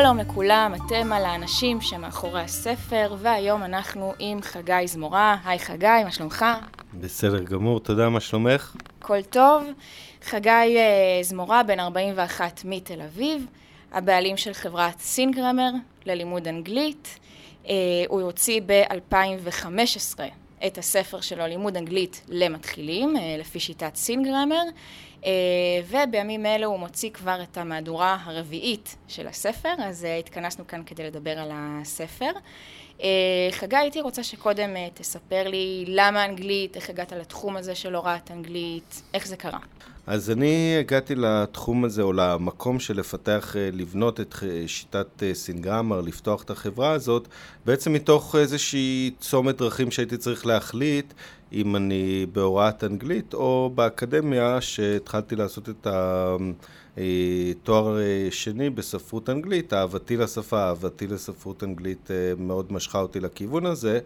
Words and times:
שלום 0.00 0.18
לכולם, 0.18 0.72
אתם 0.74 1.12
על 1.12 1.24
האנשים 1.24 1.80
שמאחורי 1.80 2.40
הספר, 2.40 3.14
והיום 3.18 3.62
אנחנו 3.62 4.12
עם 4.18 4.42
חגי 4.42 4.86
זמורה. 4.86 5.36
היי 5.44 5.58
חגי, 5.58 6.04
מה 6.04 6.10
שלומך? 6.10 6.44
בסדר 7.00 7.42
גמור, 7.42 7.80
תודה, 7.80 8.08
מה 8.08 8.20
שלומך? 8.20 8.76
הכל 9.00 9.22
טוב. 9.22 9.64
חגי 10.22 10.48
אה, 10.50 11.22
זמורה, 11.22 11.62
בן 11.62 11.80
41 11.80 12.62
מתל 12.64 13.02
אביב, 13.02 13.46
הבעלים 13.92 14.36
של 14.36 14.52
חברת 14.52 14.98
סינגרמר 14.98 15.70
ללימוד 16.06 16.48
אנגלית. 16.48 17.18
אה, 17.68 17.74
הוא 18.08 18.20
הוציא 18.20 18.60
ב-2015 18.66 20.20
את 20.66 20.78
הספר 20.78 21.20
שלו, 21.20 21.46
לימוד 21.46 21.76
אנגלית 21.76 22.22
למתחילים, 22.28 23.16
אה, 23.16 23.36
לפי 23.38 23.60
שיטת 23.60 23.96
סינגרמר. 23.96 24.62
אה, 25.24 25.30
ובימים 25.86 26.46
אלו 26.46 26.66
הוא 26.66 26.78
מוציא 26.78 27.10
כבר 27.10 27.42
את 27.42 27.58
המהדורה 27.58 28.18
הרביעית 28.24 28.96
של 29.08 29.28
הספר, 29.28 29.72
אז 29.78 30.04
אה, 30.04 30.16
התכנסנו 30.16 30.66
כאן 30.66 30.82
כדי 30.86 31.04
לדבר 31.04 31.38
על 31.38 31.50
הספר. 31.52 32.30
אה, 33.02 33.08
חגי, 33.50 33.76
הייתי 33.76 34.00
רוצה 34.00 34.22
שקודם 34.22 34.70
תספר 34.94 35.48
לי 35.48 35.84
למה 35.88 36.24
אנגלית, 36.24 36.76
איך 36.76 36.90
הגעת 36.90 37.12
לתחום 37.12 37.56
הזה 37.56 37.74
של 37.74 37.94
הוראת 37.94 38.30
אנגלית, 38.30 39.02
איך 39.14 39.26
זה 39.26 39.36
קרה. 39.36 39.58
אז 40.06 40.30
אני 40.30 40.76
הגעתי 40.80 41.14
לתחום 41.14 41.84
הזה, 41.84 42.02
או 42.02 42.12
למקום 42.12 42.80
של 42.80 42.96
לפתח, 42.96 43.56
לבנות 43.72 44.20
את 44.20 44.34
שיטת 44.66 45.22
סינגרמר, 45.32 46.00
לפתוח 46.00 46.42
את 46.42 46.50
החברה 46.50 46.92
הזאת, 46.92 47.28
בעצם 47.66 47.92
מתוך 47.92 48.36
איזושהי 48.36 49.10
צומת 49.20 49.58
דרכים 49.58 49.90
שהייתי 49.90 50.16
צריך 50.16 50.46
להחליט 50.46 51.14
אם 51.52 51.76
אני 51.76 52.26
בהוראת 52.32 52.84
אנגלית 52.84 53.34
או 53.34 53.70
באקדמיה 53.74 54.60
שהתחלתי 54.60 55.36
לעשות 55.36 55.68
את 55.68 55.86
התואר 56.96 57.98
שני 58.30 58.70
בספרות 58.70 59.30
אנגלית, 59.30 59.72
אהבתי 59.72 60.16
לשפה, 60.16 60.68
אהבתי 60.68 61.06
לספרות 61.06 61.64
אנגלית 61.64 62.10
אה, 62.10 62.16
מאוד 62.38 62.72
משכה 62.72 63.00
אותי 63.00 63.20
לכיוון 63.20 63.66
הזה 63.66 63.98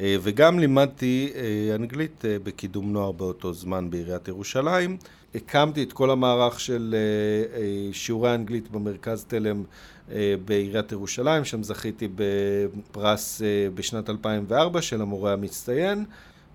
אה, 0.00 0.16
וגם 0.22 0.58
לימדתי 0.58 1.32
אה, 1.34 1.74
אנגלית 1.74 2.24
בקידום 2.42 2.92
נוער 2.92 3.12
באותו 3.12 3.52
זמן 3.52 3.90
בעיריית 3.90 4.28
ירושלים. 4.28 4.96
הקמתי 5.34 5.82
את 5.82 5.92
כל 5.92 6.10
המערך 6.10 6.60
של 6.60 6.94
שיעורי 7.92 8.34
אנגלית 8.34 8.70
במרכז 8.70 9.24
תלם 9.24 9.62
בעיריית 10.44 10.92
ירושלים, 10.92 11.44
שם 11.44 11.62
זכיתי 11.62 12.08
בפרס 12.14 13.42
בשנת 13.74 14.10
2004 14.10 14.82
של 14.82 15.02
המורה 15.02 15.32
המצטיין. 15.32 16.04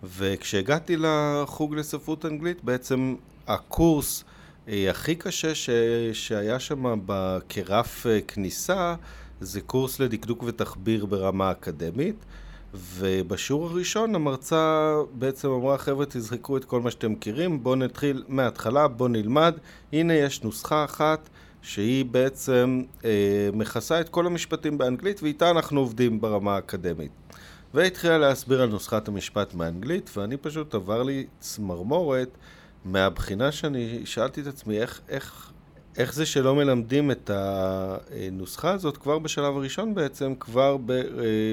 וכשהגעתי 0.03 0.95
לחוג 0.99 1.75
לספרות 1.75 2.25
אנגלית, 2.25 2.63
בעצם 2.63 3.15
הקורס 3.47 4.23
אה, 4.23 4.32
הכי 4.67 5.15
קשה 5.15 5.55
ש... 5.55 5.69
שהיה 6.13 6.59
שם 6.59 6.99
כרף 7.49 8.07
אה, 8.07 8.21
כניסה, 8.21 8.95
זה 9.41 9.61
קורס 9.61 9.99
לדקדוק 9.99 10.43
ותחביר 10.43 11.05
ברמה 11.05 11.51
אקדמית. 11.51 12.25
ובשיעור 12.73 13.65
הראשון 13.65 14.15
המרצה 14.15 14.93
בעצם 15.13 15.49
אמרה, 15.49 15.77
חבר'ה, 15.77 16.05
תזרקו 16.05 16.57
את 16.57 16.65
כל 16.65 16.81
מה 16.81 16.91
שאתם 16.91 17.11
מכירים, 17.11 17.63
בואו 17.63 17.75
נתחיל 17.75 18.23
מההתחלה, 18.27 18.87
בואו 18.87 19.09
נלמד. 19.09 19.53
הנה 19.93 20.13
יש 20.13 20.43
נוסחה 20.43 20.85
אחת 20.85 21.29
שהיא 21.61 22.05
בעצם 22.05 22.83
אה, 23.05 23.49
מכסה 23.53 24.01
את 24.01 24.09
כל 24.09 24.25
המשפטים 24.25 24.77
באנגלית, 24.77 25.23
ואיתה 25.23 25.49
אנחנו 25.49 25.79
עובדים 25.79 26.21
ברמה 26.21 26.55
האקדמית. 26.55 27.11
והתחילה 27.73 28.17
להסביר 28.17 28.61
על 28.61 28.69
נוסחת 28.69 29.07
המשפט 29.07 29.53
מאנגלית, 29.53 30.09
ואני 30.17 30.37
פשוט 30.37 30.75
עבר 30.75 31.03
לי 31.03 31.25
צמרמורת 31.39 32.37
מהבחינה 32.85 33.51
שאני 33.51 34.01
שאלתי 34.05 34.41
את 34.41 34.47
עצמי 34.47 34.79
איך, 34.79 35.01
איך, 35.09 35.51
איך 35.97 36.13
זה 36.13 36.25
שלא 36.25 36.55
מלמדים 36.55 37.11
את 37.11 37.31
הנוסחה 37.33 38.71
הזאת 38.71 38.97
כבר 38.97 39.19
בשלב 39.19 39.57
הראשון 39.57 39.95
בעצם, 39.95 40.33
כבר 40.39 40.77
ב, 40.77 40.91
אה, 40.91 41.01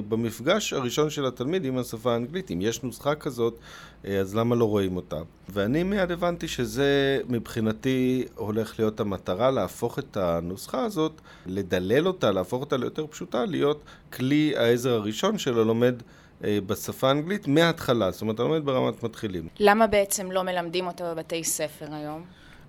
במפגש 0.08 0.72
הראשון 0.72 1.10
של 1.10 1.26
התלמיד 1.26 1.64
עם 1.64 1.78
השפה 1.78 2.12
האנגלית. 2.12 2.50
אם 2.50 2.60
יש 2.60 2.82
נוסחה 2.82 3.14
כזאת, 3.14 3.58
אה, 4.04 4.18
אז 4.18 4.34
למה 4.34 4.56
לא 4.56 4.64
רואים 4.64 4.96
אותה? 4.96 5.20
ואני 5.48 5.82
מיד 5.82 6.10
הבנתי 6.10 6.48
שזה 6.48 7.20
מבחינתי 7.28 8.24
הולך 8.34 8.78
להיות 8.78 9.00
המטרה, 9.00 9.50
להפוך 9.50 9.98
את 9.98 10.16
הנוסחה 10.16 10.84
הזאת, 10.84 11.20
לדלל 11.46 12.06
אותה, 12.06 12.30
להפוך 12.30 12.60
אותה 12.60 12.76
ליותר 12.76 13.06
פשוטה, 13.06 13.44
להיות 13.44 13.82
כלי 14.12 14.52
העזר 14.56 14.94
הראשון 14.94 15.38
של 15.38 15.58
הלומד 15.58 15.94
בשפה 16.40 17.08
האנגלית 17.08 17.48
מההתחלה, 17.48 18.10
זאת 18.10 18.22
אומרת, 18.22 18.34
אתה 18.34 18.42
לומד 18.42 18.64
ברמת 18.64 19.02
מתחילים. 19.02 19.48
למה 19.58 19.86
בעצם 19.86 20.30
לא 20.30 20.42
מלמדים 20.42 20.86
אותה 20.86 21.14
בבתי 21.14 21.44
ספר 21.44 21.86
היום? 21.90 22.24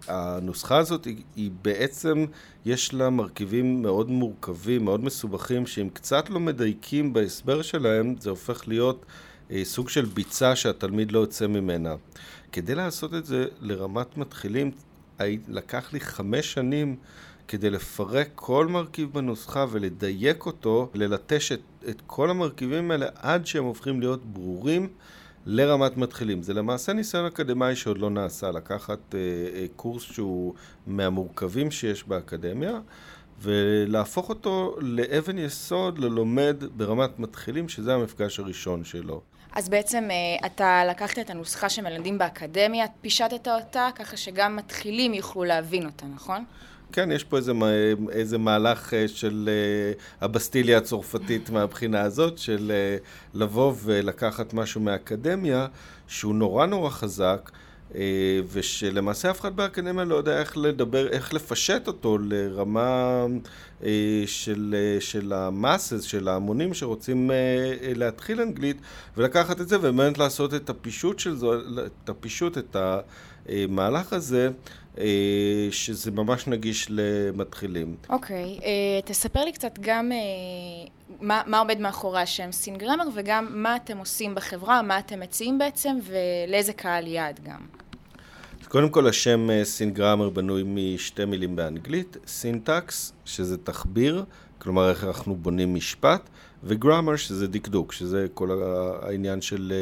הנוסחה 0.07 0.77
הזאת 0.77 1.05
היא, 1.05 1.23
היא 1.35 1.51
בעצם, 1.61 2.25
יש 2.65 2.93
לה 2.93 3.09
מרכיבים 3.09 3.81
מאוד 3.81 4.09
מורכבים, 4.09 4.85
מאוד 4.85 5.03
מסובכים, 5.03 5.67
שאם 5.67 5.89
קצת 5.93 6.29
לא 6.29 6.39
מדייקים 6.39 7.13
בהסבר 7.13 7.61
שלהם, 7.61 8.15
זה 8.19 8.29
הופך 8.29 8.67
להיות 8.67 9.05
אה, 9.51 9.61
סוג 9.63 9.89
של 9.89 10.05
ביצה 10.05 10.55
שהתלמיד 10.55 11.11
לא 11.11 11.19
יוצא 11.19 11.47
ממנה. 11.47 11.95
כדי 12.51 12.75
לעשות 12.75 13.13
את 13.13 13.25
זה 13.25 13.45
לרמת 13.61 14.17
מתחילים, 14.17 14.71
לקח 15.47 15.93
לי 15.93 15.99
חמש 15.99 16.53
שנים 16.53 16.95
כדי 17.51 17.69
לפרק 17.69 18.27
כל 18.35 18.67
מרכיב 18.67 19.13
בנוסחה 19.13 19.65
ולדייק 19.71 20.45
אותו, 20.45 20.89
ללטש 20.93 21.51
את, 21.51 21.59
את 21.89 22.01
כל 22.07 22.29
המרכיבים 22.29 22.91
האלה 22.91 23.05
עד 23.15 23.45
שהם 23.45 23.63
הופכים 23.63 23.99
להיות 23.99 24.25
ברורים 24.25 24.89
לרמת 25.45 25.97
מתחילים. 25.97 26.43
זה 26.43 26.53
למעשה 26.53 26.93
ניסיון 26.93 27.25
אקדמאי 27.25 27.75
שעוד 27.75 27.97
לא 27.97 28.09
נעשה, 28.09 28.51
לקחת 28.51 29.15
אה, 29.15 29.19
אה, 29.55 29.65
קורס 29.75 30.03
שהוא 30.03 30.53
מהמורכבים 30.87 31.71
שיש 31.71 32.03
באקדמיה 32.03 32.79
ולהפוך 33.41 34.29
אותו 34.29 34.75
לאבן 34.79 35.37
יסוד 35.37 35.99
ללומד 35.99 36.63
ברמת 36.77 37.19
מתחילים, 37.19 37.69
שזה 37.69 37.93
המפגש 37.93 38.39
הראשון 38.39 38.83
שלו. 38.83 39.21
אז 39.55 39.69
בעצם 39.69 40.07
אה, 40.11 40.47
אתה 40.47 40.83
לקחת 40.89 41.19
את 41.19 41.29
הנוסחה 41.29 41.69
שמלמדים 41.69 42.17
באקדמיה, 42.17 42.85
פישטת 43.01 43.47
אותה 43.47 43.89
ככה 43.95 44.17
שגם 44.17 44.55
מתחילים 44.55 45.13
יוכלו 45.13 45.43
להבין 45.43 45.85
אותה, 45.85 46.05
נכון? 46.05 46.45
כן, 46.91 47.11
יש 47.11 47.23
פה 47.23 47.37
איזה, 47.37 47.51
איזה 48.11 48.37
מהלך 48.37 48.93
אה, 48.93 49.07
של 49.07 49.49
אה, 49.51 50.25
הבסטיליה 50.25 50.77
הצרפתית 50.77 51.49
מהבחינה 51.49 52.01
הזאת, 52.01 52.37
של 52.37 52.71
אה, 52.71 52.97
לבוא 53.33 53.73
ולקחת 53.83 54.53
משהו 54.53 54.81
מהאקדמיה, 54.81 55.67
שהוא 56.07 56.35
נורא 56.35 56.65
נורא 56.65 56.89
חזק, 56.89 57.51
ושלמעשה 58.51 59.31
אף 59.31 59.41
אחד 59.41 59.55
באקדמיה 59.55 60.05
לא 60.05 60.15
יודע 60.15 60.39
איך 60.39 60.57
לדבר, 60.57 61.07
איך 61.07 61.33
לפשט 61.33 61.87
אותו 61.87 62.17
לרמה 62.17 63.25
של, 64.25 64.75
של 64.99 65.33
המאסס, 65.33 66.01
של 66.01 66.27
ההמונים 66.27 66.73
שרוצים 66.73 67.31
להתחיל 67.95 68.41
אנגלית, 68.41 68.77
ולקחת 69.17 69.61
את 69.61 69.69
זה 69.69 69.77
ובאמת 69.77 70.17
לעשות 70.17 70.53
את 70.53 70.69
הפישוט 70.69 71.19
של 71.19 71.35
זה, 71.35 71.47
את 72.03 72.09
הפישוט, 72.09 72.57
את 72.57 72.75
המהלך 73.49 74.13
הזה. 74.13 74.49
אה, 74.97 75.67
שזה 75.71 76.11
ממש 76.11 76.47
נגיש 76.47 76.87
למתחילים. 76.89 77.95
אוקיי, 78.09 78.57
okay. 78.59 78.63
אה, 78.63 79.01
תספר 79.05 79.45
לי 79.45 79.51
קצת 79.51 79.79
גם 79.81 80.11
אה, 80.11 80.17
מה, 81.21 81.41
מה 81.45 81.59
עומד 81.59 81.79
מאחורי 81.79 82.21
השם 82.21 82.51
סינגרמר 82.51 83.03
וגם 83.15 83.47
מה 83.49 83.75
אתם 83.75 83.97
עושים 83.97 84.35
בחברה, 84.35 84.81
מה 84.81 84.99
אתם 84.99 85.19
מציעים 85.19 85.57
בעצם 85.57 85.97
ולאיזה 86.03 86.73
קהל 86.73 87.07
יעד 87.07 87.39
גם. 87.43 87.61
קודם 88.67 88.89
כל 88.89 89.07
השם 89.07 89.63
סינגרמר 89.63 90.29
בנוי 90.29 90.63
משתי 90.65 91.25
מילים 91.25 91.55
באנגלית, 91.55 92.17
סינטקס, 92.27 93.13
שזה 93.25 93.57
תחביר, 93.57 94.23
כלומר 94.57 94.89
איך 94.89 95.03
אנחנו 95.03 95.35
בונים 95.35 95.75
משפט, 95.75 96.29
וגרמר 96.63 97.15
שזה 97.15 97.47
דקדוק, 97.47 97.91
שזה 97.91 98.27
כל 98.33 98.61
העניין 99.01 99.41
של 99.41 99.73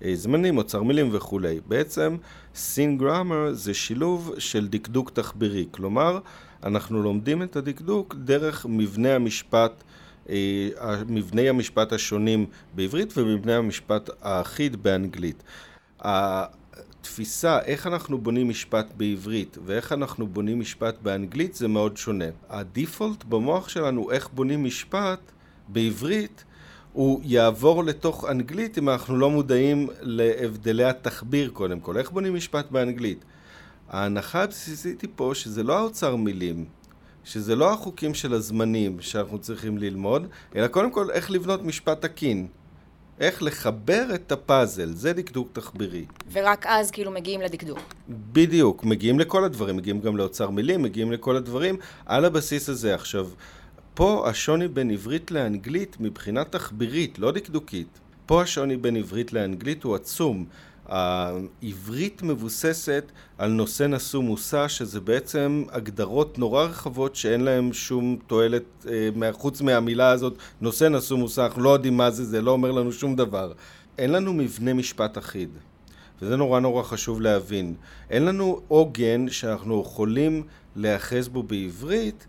uh, 0.00 0.04
זמנים, 0.14 0.58
אוצר 0.58 0.82
מילים 0.82 1.08
וכולי. 1.12 1.60
בעצם 1.68 2.16
סין 2.54 2.98
גרמר 2.98 3.52
זה 3.52 3.74
שילוב 3.74 4.34
של 4.38 4.68
דקדוק 4.68 5.10
תחבירי, 5.10 5.66
כלומר 5.70 6.18
אנחנו 6.62 7.02
לומדים 7.02 7.42
את 7.42 7.56
הדקדוק 7.56 8.14
דרך 8.18 8.66
מבנה 8.68 9.14
המשפט, 9.14 9.72
uh, 10.26 10.30
מבני 11.08 11.48
המשפט 11.48 11.92
השונים 11.92 12.46
בעברית 12.74 13.12
ומבני 13.16 13.54
המשפט 13.54 14.10
האחיד 14.22 14.82
באנגלית. 14.82 15.42
התפיסה, 16.00 17.58
איך 17.60 17.86
אנחנו 17.86 18.18
בונים 18.18 18.48
משפט 18.48 18.86
בעברית 18.96 19.58
ואיך 19.64 19.92
אנחנו 19.92 20.26
בונים 20.26 20.60
משפט 20.60 20.94
באנגלית 21.02 21.54
זה 21.54 21.68
מאוד 21.68 21.96
שונה. 21.96 22.24
הדיפולט 22.48 23.24
במוח 23.24 23.68
שלנו, 23.68 24.10
איך 24.10 24.28
בונים 24.34 24.64
משפט, 24.64 25.20
בעברית 25.72 26.44
הוא 26.92 27.20
יעבור 27.24 27.84
לתוך 27.84 28.24
אנגלית 28.30 28.78
אם 28.78 28.88
אנחנו 28.88 29.16
לא 29.16 29.30
מודעים 29.30 29.88
להבדלי 30.00 30.84
התחביר 30.84 31.50
קודם 31.52 31.80
כל. 31.80 31.98
איך 31.98 32.10
בונים 32.10 32.34
משפט 32.34 32.70
באנגלית? 32.70 33.24
ההנחה 33.88 34.42
הבסיסית 34.42 35.00
היא 35.00 35.10
פה 35.16 35.30
שזה 35.34 35.62
לא 35.62 35.78
האוצר 35.78 36.16
מילים, 36.16 36.64
שזה 37.24 37.56
לא 37.56 37.72
החוקים 37.72 38.14
של 38.14 38.34
הזמנים 38.34 39.00
שאנחנו 39.00 39.38
צריכים 39.38 39.78
ללמוד, 39.78 40.26
אלא 40.56 40.66
קודם 40.66 40.90
כל 40.90 41.10
איך 41.10 41.30
לבנות 41.30 41.62
משפט 41.62 42.00
תקין. 42.02 42.46
איך 43.20 43.42
לחבר 43.42 44.06
את 44.14 44.32
הפאזל, 44.32 44.92
זה 44.92 45.12
דקדוק 45.12 45.48
תחבירי. 45.52 46.04
ורק 46.32 46.66
אז 46.68 46.90
כאילו 46.90 47.10
מגיעים 47.10 47.40
לדקדוק. 47.40 47.78
בדיוק, 48.08 48.84
מגיעים 48.84 49.20
לכל 49.20 49.44
הדברים, 49.44 49.76
מגיעים 49.76 50.00
גם 50.00 50.16
לאוצר 50.16 50.50
מילים, 50.50 50.82
מגיעים 50.82 51.12
לכל 51.12 51.36
הדברים 51.36 51.76
על 52.06 52.24
הבסיס 52.24 52.68
הזה. 52.68 52.94
עכשיו, 52.94 53.28
פה 53.94 54.28
השוני 54.28 54.68
בין 54.68 54.90
עברית 54.90 55.30
לאנגלית 55.30 55.96
מבחינה 56.00 56.44
תחבירית, 56.44 57.18
לא 57.18 57.32
דקדוקית. 57.32 58.00
פה 58.26 58.42
השוני 58.42 58.76
בין 58.76 58.96
עברית 58.96 59.32
לאנגלית 59.32 59.82
הוא 59.82 59.94
עצום. 59.94 60.46
העברית 60.90 62.22
מבוססת 62.22 63.04
על 63.38 63.50
נושא 63.50 63.84
נשוא 63.84 64.22
מושא, 64.22 64.68
שזה 64.68 65.00
בעצם 65.00 65.64
הגדרות 65.70 66.38
נורא 66.38 66.64
רחבות 66.64 67.16
שאין 67.16 67.40
להן 67.40 67.72
שום 67.72 68.18
תועלת 68.26 68.86
אה, 69.22 69.32
חוץ 69.32 69.60
מהמילה 69.60 70.10
הזאת, 70.10 70.34
נושא 70.60 70.84
נשוא 70.84 71.18
מושא, 71.18 71.42
אנחנו 71.44 71.62
לא 71.62 71.70
יודעים 71.70 71.96
מה 71.96 72.10
זה, 72.10 72.24
זה 72.24 72.42
לא 72.42 72.50
אומר 72.50 72.70
לנו 72.70 72.92
שום 72.92 73.16
דבר. 73.16 73.52
אין 73.98 74.12
לנו 74.12 74.32
מבנה 74.32 74.74
משפט 74.74 75.18
אחיד, 75.18 75.48
וזה 76.22 76.36
נורא 76.36 76.60
נורא 76.60 76.82
חשוב 76.82 77.20
להבין. 77.20 77.74
אין 78.10 78.24
לנו 78.24 78.60
עוגן 78.68 79.28
שאנחנו 79.28 79.82
יכולים 79.82 80.42
להיאחז 80.76 81.28
בו 81.28 81.42
בעברית, 81.42 82.26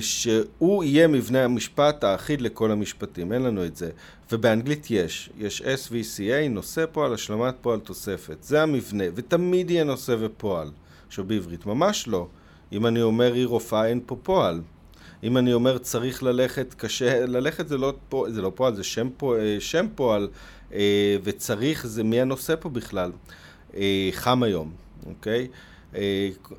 שהוא 0.00 0.84
יהיה 0.84 1.08
מבנה 1.08 1.44
המשפט 1.44 2.04
האחיד 2.04 2.40
לכל 2.40 2.70
המשפטים, 2.70 3.32
אין 3.32 3.42
לנו 3.42 3.64
את 3.64 3.76
זה. 3.76 3.90
ובאנגלית 4.32 4.90
יש, 4.90 5.30
יש 5.38 5.62
SVCA, 5.62 6.48
נושא 6.50 6.84
פועל, 6.92 7.14
השלמת 7.14 7.54
פועל, 7.60 7.80
תוספת. 7.80 8.36
זה 8.42 8.62
המבנה, 8.62 9.04
ותמיד 9.14 9.70
יהיה 9.70 9.84
נושא 9.84 10.16
ופועל. 10.20 10.70
עכשיו 11.06 11.24
בעברית 11.24 11.66
ממש 11.66 12.08
לא. 12.08 12.26
אם 12.72 12.86
אני 12.86 13.02
אומר 13.02 13.32
היא 13.32 13.46
רופאה, 13.46 13.86
אין 13.86 14.00
פה 14.06 14.16
פועל. 14.22 14.60
אם 15.22 15.36
אני 15.36 15.52
אומר 15.52 15.78
צריך 15.78 16.22
ללכת, 16.22 16.74
קשה, 16.74 17.26
ללכת 17.26 17.68
זה 17.68 17.78
לא, 17.78 17.94
זה 18.26 18.42
לא 18.42 18.52
פועל, 18.54 18.74
זה 18.74 18.84
שם, 18.84 19.08
פועל, 19.16 19.40
אה, 19.40 19.56
שם 19.60 19.86
פועל, 19.94 20.28
אה, 20.72 21.16
וצריך 21.22 21.86
זה 21.86 22.04
מי 22.04 22.20
הנושא 22.20 22.54
פה 22.60 22.68
בכלל. 22.68 23.12
חם 24.12 24.42
היום, 24.42 24.72
אוקיי? 25.06 25.40
אה, 25.40 25.69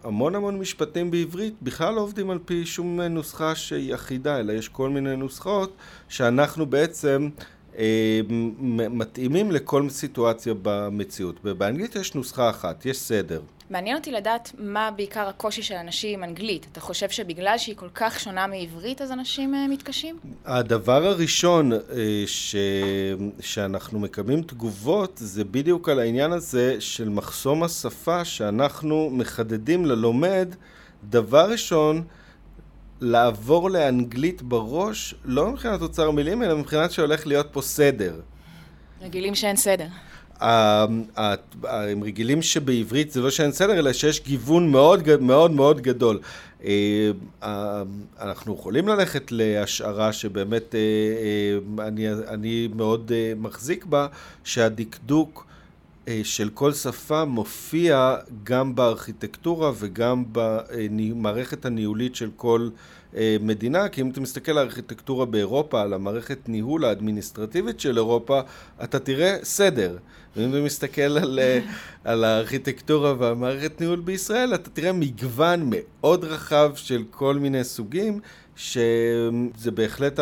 המון 0.04 0.36
המון 0.36 0.60
משפטים 0.60 1.12
בעברית 1.12 1.54
בכלל 1.62 1.94
לא 1.94 2.02
עובדים 2.02 2.30
על 2.30 2.40
פי 2.46 2.66
שום 2.66 3.02
נוסחה 3.02 3.56
שהיא 3.56 3.96
אחידה, 3.96 4.40
אלא 4.40 4.54
יש 4.54 4.70
כל 4.70 4.90
מיני 4.90 5.16
נוסחות 5.16 5.74
שאנחנו 6.10 6.66
בעצם 6.66 7.30
אה, 7.40 7.46
מתאימים 8.90 9.52
לכל 9.52 9.90
סיטואציה 9.90 10.54
במציאות. 10.62 11.44
באנגלית 11.44 11.96
יש 11.96 12.16
נוסחה 12.16 12.50
אחת, 12.50 12.86
יש 12.86 12.98
סדר. 12.98 13.42
מעניין 13.72 13.98
אותי 13.98 14.12
לדעת 14.12 14.52
מה 14.60 14.92
בעיקר 14.92 15.28
הקושי 15.28 15.62
של 15.62 15.76
אנשים 15.76 16.24
עם 16.24 16.30
אנגלית. 16.30 16.68
אתה 16.72 16.82
חושב 16.82 17.10
שבגלל 17.10 17.58
שהיא 17.58 17.76
כל 17.76 17.90
כך 17.96 18.20
שונה 18.20 18.48
מעברית 18.48 19.02
אז 19.02 19.12
אנשים 19.12 19.56
אה, 19.56 19.68
מתקשים? 19.68 20.18
הדבר 20.46 21.06
הראשון 21.06 21.74
אה, 21.74 21.80
ש... 22.26 22.56
שאנחנו 23.40 24.00
מקבלים 24.00 24.42
תגובות 24.42 25.12
זה 25.24 25.44
בדיוק 25.44 25.90
על 25.90 26.00
העניין 26.00 26.32
הזה 26.32 26.76
של 26.80 27.10
מחסום 27.10 27.64
השפה 27.64 28.26
שאנחנו 28.26 29.10
מחדדים 29.12 29.86
ללומד 29.86 30.56
דבר 31.10 31.52
ראשון 31.52 32.04
לעבור 33.02 33.70
לאנגלית 33.70 34.42
בראש 34.42 35.16
לא 35.26 35.52
מבחינת 35.52 35.82
אוצר 35.82 36.12
מילים 36.12 36.44
אלא 36.44 36.58
מבחינת 36.58 36.92
שהולך 36.92 37.28
להיות 37.28 37.48
פה 37.52 37.62
סדר. 37.62 38.20
רגילים 39.02 39.36
שאין 39.36 39.56
סדר. 39.56 39.88
הם 40.42 42.04
רגילים 42.04 42.42
שבעברית 42.42 43.12
זה 43.12 43.22
לא 43.22 43.30
שאין 43.30 43.52
סדר, 43.52 43.80
אלא 43.80 43.94
שיש 43.94 44.24
גיוון 44.24 44.72
מאוד 44.72 45.22
מאוד 45.22 45.52
מאוד 45.52 45.82
גדול. 45.82 46.20
אה, 46.66 47.12
אנחנו 48.20 48.54
יכולים 48.54 48.88
ללכת 48.88 49.32
להשערה 49.32 50.14
שבאמת 50.14 50.76
אה, 50.76 50.80
אה, 50.80 51.88
אני, 51.88 52.14
אני 52.14 52.70
מאוד 52.76 53.12
מחזיק 53.38 53.86
בה, 53.86 54.08
שהדקדוק 54.44 55.46
של 56.24 56.50
כל 56.54 56.74
שפה 56.74 57.26
מופיע 57.26 58.16
גם 58.44 58.76
בארכיטקטורה 58.76 59.72
וגם 59.80 60.24
במערכת 60.32 61.66
הניהולית 61.66 62.16
של 62.16 62.30
כל 62.36 62.70
מדינה, 63.42 63.90
כי 63.90 64.02
אם 64.02 64.10
אתה 64.10 64.22
מסתכל 64.22 64.52
על 64.52 64.58
הארכיטקטורה 64.58 65.26
באירופה, 65.26 65.82
על 65.82 65.94
המערכת 65.94 66.50
ניהול 66.50 66.86
האדמיניסטרטיבית 66.86 67.80
של 67.80 67.98
אירופה, 67.98 68.42
אתה 68.84 69.00
תראה 69.00 69.38
סדר. 69.44 69.98
ואם 70.36 70.50
אתה 70.50 70.60
מסתכל 70.60 71.02
על, 71.02 71.40
על 72.04 72.24
הארכיטקטורה 72.24 73.14
והמערכת 73.20 73.82
ניהול 73.82 74.00
בישראל, 74.00 74.56
אתה 74.56 74.70
תראה 74.70 74.92
מגוון 74.92 75.70
מאוד 75.70 76.24
רחב 76.24 76.72
של 76.76 77.04
כל 77.10 77.36
מיני 77.36 77.64
סוגים, 77.64 78.20
שזה 78.56 79.72
בהחלט 79.74 80.20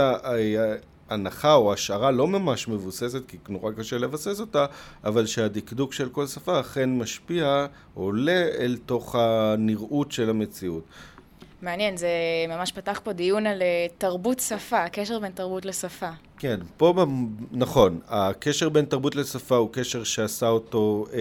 הנחה 1.09 1.53
או 1.53 1.73
השערה 1.73 2.11
לא 2.11 2.27
ממש 2.27 2.67
מבוססת, 2.67 3.21
כי 3.27 3.37
נורא 3.49 3.71
קשה 3.71 3.97
לבסס 3.97 4.39
אותה, 4.39 4.65
אבל 5.03 5.25
שהדקדוק 5.25 5.93
של 5.93 6.09
כל 6.09 6.27
שפה 6.27 6.59
אכן 6.59 6.97
משפיע, 6.97 7.65
עולה 7.93 8.47
אל 8.59 8.77
תוך 8.85 9.15
הנראות 9.15 10.11
של 10.11 10.29
המציאות. 10.29 10.83
מעניין, 11.61 11.97
זה 11.97 12.07
ממש 12.49 12.71
פתח 12.71 13.01
פה 13.03 13.13
דיון 13.13 13.47
על 13.47 13.61
אה, 13.61 13.87
תרבות 13.97 14.39
שפה, 14.39 14.83
הקשר 14.83 15.19
בין 15.19 15.31
תרבות 15.31 15.65
לשפה. 15.65 16.09
כן, 16.37 16.59
פה 16.77 17.05
נכון, 17.51 17.99
הקשר 18.07 18.69
בין 18.69 18.85
תרבות 18.85 19.15
לשפה 19.15 19.55
הוא 19.55 19.69
קשר 19.71 20.03
שעשה 20.03 20.47
אותו 20.47 21.05
אה, 21.13 21.19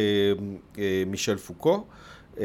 אה, 0.78 1.02
מישל 1.06 1.36
פוקו, 1.36 1.84
אה, 2.40 2.44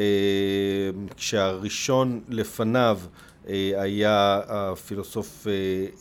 כשהראשון 1.16 2.20
לפניו 2.28 2.98
היה 3.46 4.40
הפילוסוף 4.48 5.46
אה, 5.46 5.52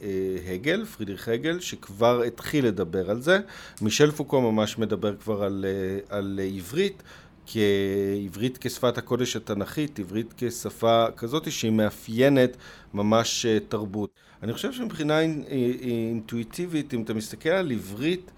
אה, 0.02 0.54
הגל, 0.54 0.86
פרידריך 0.86 1.28
הגל, 1.28 1.60
שכבר 1.60 2.22
התחיל 2.22 2.66
לדבר 2.68 3.10
על 3.12 3.22
זה. 3.22 3.40
מישל 3.82 4.12
פוקו 4.12 4.42
ממש 4.42 4.78
מדבר 4.78 5.16
כבר 5.16 5.44
על, 5.44 5.66
אה, 5.68 6.18
על 6.18 6.40
עברית. 6.56 7.04
כעברית 7.46 8.58
כשפת 8.62 8.98
הקודש 8.98 9.36
התנ"כית, 9.36 10.00
עברית 10.00 10.34
כשפה 10.38 11.06
כזאת 11.16 11.52
שהיא 11.52 11.72
מאפיינת 11.72 12.58
ממש 12.94 13.46
אה, 13.46 13.58
תרבות. 13.70 14.10
אני 14.44 14.54
חושב 14.54 14.74
שמבחינה 14.74 15.20
אינטואיטיבית, 15.20 16.94
אם 16.94 17.02
אתה 17.02 17.14
מסתכל 17.14 17.50
על 17.50 17.72
עברית 17.72 18.32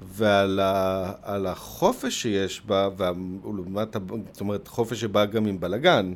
ועל 0.00 0.60
ה, 0.60 1.12
החופש 1.48 2.22
שיש 2.22 2.62
בה, 2.66 2.88
ולעומת, 2.96 3.96
זאת 4.32 4.40
אומרת, 4.40 4.68
חופש 4.68 5.00
שבא 5.00 5.24
גם 5.24 5.46
עם 5.46 5.60
בלאגן, 5.60 6.06
אמ, 6.06 6.14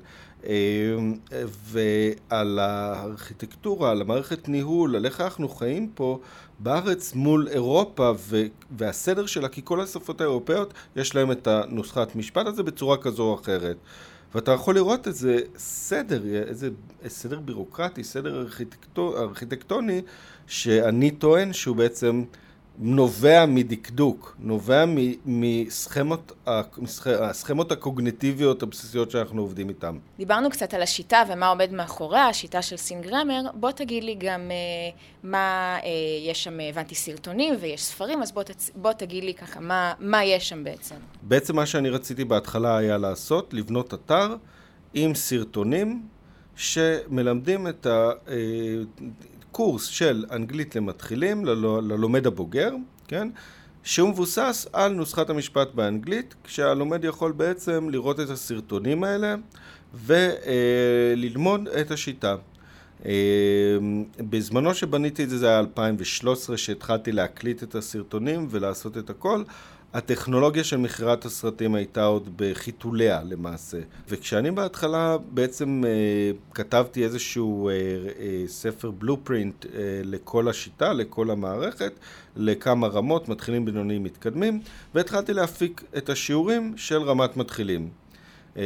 ועל 1.65 2.59
הארכיטקטורה, 2.59 3.91
על 3.91 4.01
המערכת 4.01 4.49
ניהול, 4.49 4.97
על 4.97 5.07
איך 5.07 5.21
אנחנו 5.21 5.49
חיים 5.49 5.91
פה 5.95 6.19
בארץ 6.59 7.15
מול 7.15 7.49
אירופה 7.49 8.13
והסדר 8.77 9.27
שלה, 9.27 9.49
כי 9.49 9.61
כל 9.65 9.81
השפות 9.81 10.21
האירופאיות 10.21 10.75
יש 10.97 11.15
להם 11.15 11.33
את 11.33 11.47
הנוסחת 11.47 12.17
משפט 12.17 12.47
הזה 12.47 12.63
בצורה 12.63 12.97
כזו 12.97 13.23
או 13.23 13.35
אחרת. 13.35 13.77
ואתה 14.35 14.51
יכול 14.51 14.75
לראות 14.75 15.07
איזה 15.07 15.39
סדר, 15.57 16.23
איזה 16.49 16.71
סדר 17.09 17.41
בירוקרטי, 17.41 18.05
סדר 18.05 18.47
ארכיטקטוני, 18.99 20.03
שאני 20.47 21.11
טוען 21.11 21.53
שהוא 21.53 21.77
בעצם 21.77 22.25
נובע 22.79 23.47
מדקדוק, 23.49 24.37
נובע 24.39 24.85
מסכמות, 25.27 26.33
הסכמות 27.21 27.73
הקוגניטיביות 27.73 28.63
הבסיסיות 28.63 29.11
שאנחנו 29.11 29.43
עובדים 29.43 29.69
איתן. 29.69 29.99
דיברנו 30.19 30.51
קצת 30.51 30.75
על 30.75 30.83
השיטה 30.83 31.23
ומה 31.29 31.49
עומד 31.49 31.73
מאחוריה, 31.73 32.29
השיטה 32.29 32.63
של 32.63 32.77
סינגרמר. 32.77 33.43
בוא 33.55 33.71
תגיד 33.71 34.05
לי 34.05 34.15
גם 34.15 34.51
אה, 34.51 34.57
מה, 35.23 35.79
אה, 35.85 35.89
יש 36.27 36.45
שם, 36.45 36.61
הבנתי 36.61 36.95
סרטונים 36.95 37.55
ויש 37.61 37.83
ספרים, 37.85 38.23
אז 38.23 38.33
בוא, 38.33 38.43
תצ... 38.43 38.71
בוא 38.75 38.93
תגיד 38.93 39.25
לי 39.25 39.35
ככה, 39.35 39.61
מה, 39.61 39.93
מה 39.99 40.25
יש 40.25 40.49
שם 40.49 40.65
בעצם? 40.65 40.95
בעצם 41.23 41.57
מה 41.57 41.67
שאני 41.67 41.91
רציתי 41.91 42.25
בהתחלה 42.25 42.77
היה 42.77 42.99
לעשות, 42.99 43.55
לבנות 43.55 43.95
אתר 43.95 44.37
עם 44.95 45.15
סרטונים 45.15 46.03
שמלמדים 46.57 47.69
את 47.69 47.87
ה... 47.87 48.11
אה, 49.53 49.57
קורס 49.57 49.85
של 49.85 50.25
אנגלית 50.31 50.77
למתחילים, 50.77 51.45
ללומד 51.45 52.27
הבוגר, 52.27 52.71
כן? 53.09 53.29
שהוא 53.83 54.09
מבוסס 54.09 54.67
על 54.73 54.93
נוסחת 54.93 55.31
המשפט 55.31 55.75
באנגלית, 55.75 56.35
כשהלומד 56.45 57.05
יכול 57.05 57.33
בעצם 57.33 57.91
לראות 57.91 58.21
את 58.21 58.31
הסרטונים 58.31 59.05
האלה 59.05 59.35
וללמוד 59.95 61.69
את 61.69 61.91
השיטה. 61.91 62.37
אה, 63.07 63.13
בזמנו 64.19 64.75
שבניתי 64.75 65.25
את 65.25 65.31
זה, 65.31 65.39
זה 65.39 65.49
היה 65.49 65.59
2013, 65.59 66.57
שהתחלתי 66.57 67.13
להקליט 67.13 67.63
את 67.63 67.75
הסרטונים 67.75 68.47
ולעשות 68.51 68.99
את 68.99 69.11
הכל. 69.11 69.43
הטכנולוגיה 69.95 70.65
של 70.65 70.77
מכירת 70.77 71.25
הסרטים 71.25 71.75
הייתה 71.75 72.05
עוד 72.05 72.29
בחיתוליה 72.37 73.23
למעשה. 73.25 73.79
וכשאני 74.09 74.51
בהתחלה 74.51 75.17
בעצם 75.31 75.83
אה, 75.87 75.91
כתבתי 76.55 77.05
איזשהו 77.05 77.69
אה, 77.69 77.75
אה, 77.75 78.45
ספר 78.47 78.91
בלופרינט 78.91 79.67
אה, 79.67 79.71
לכל 80.05 80.49
השיטה, 80.49 80.93
לכל 80.93 81.31
המערכת, 81.31 81.93
לכמה 82.37 82.87
רמות, 82.87 83.29
מתחילים, 83.29 83.65
בינוניים, 83.65 84.03
מתקדמים, 84.03 84.61
והתחלתי 84.95 85.33
להפיק 85.33 85.85
את 85.97 86.09
השיעורים 86.11 86.73
של 86.77 87.03
רמת 87.03 87.37
מתחילים. 87.37 87.89
אה, 88.57 88.63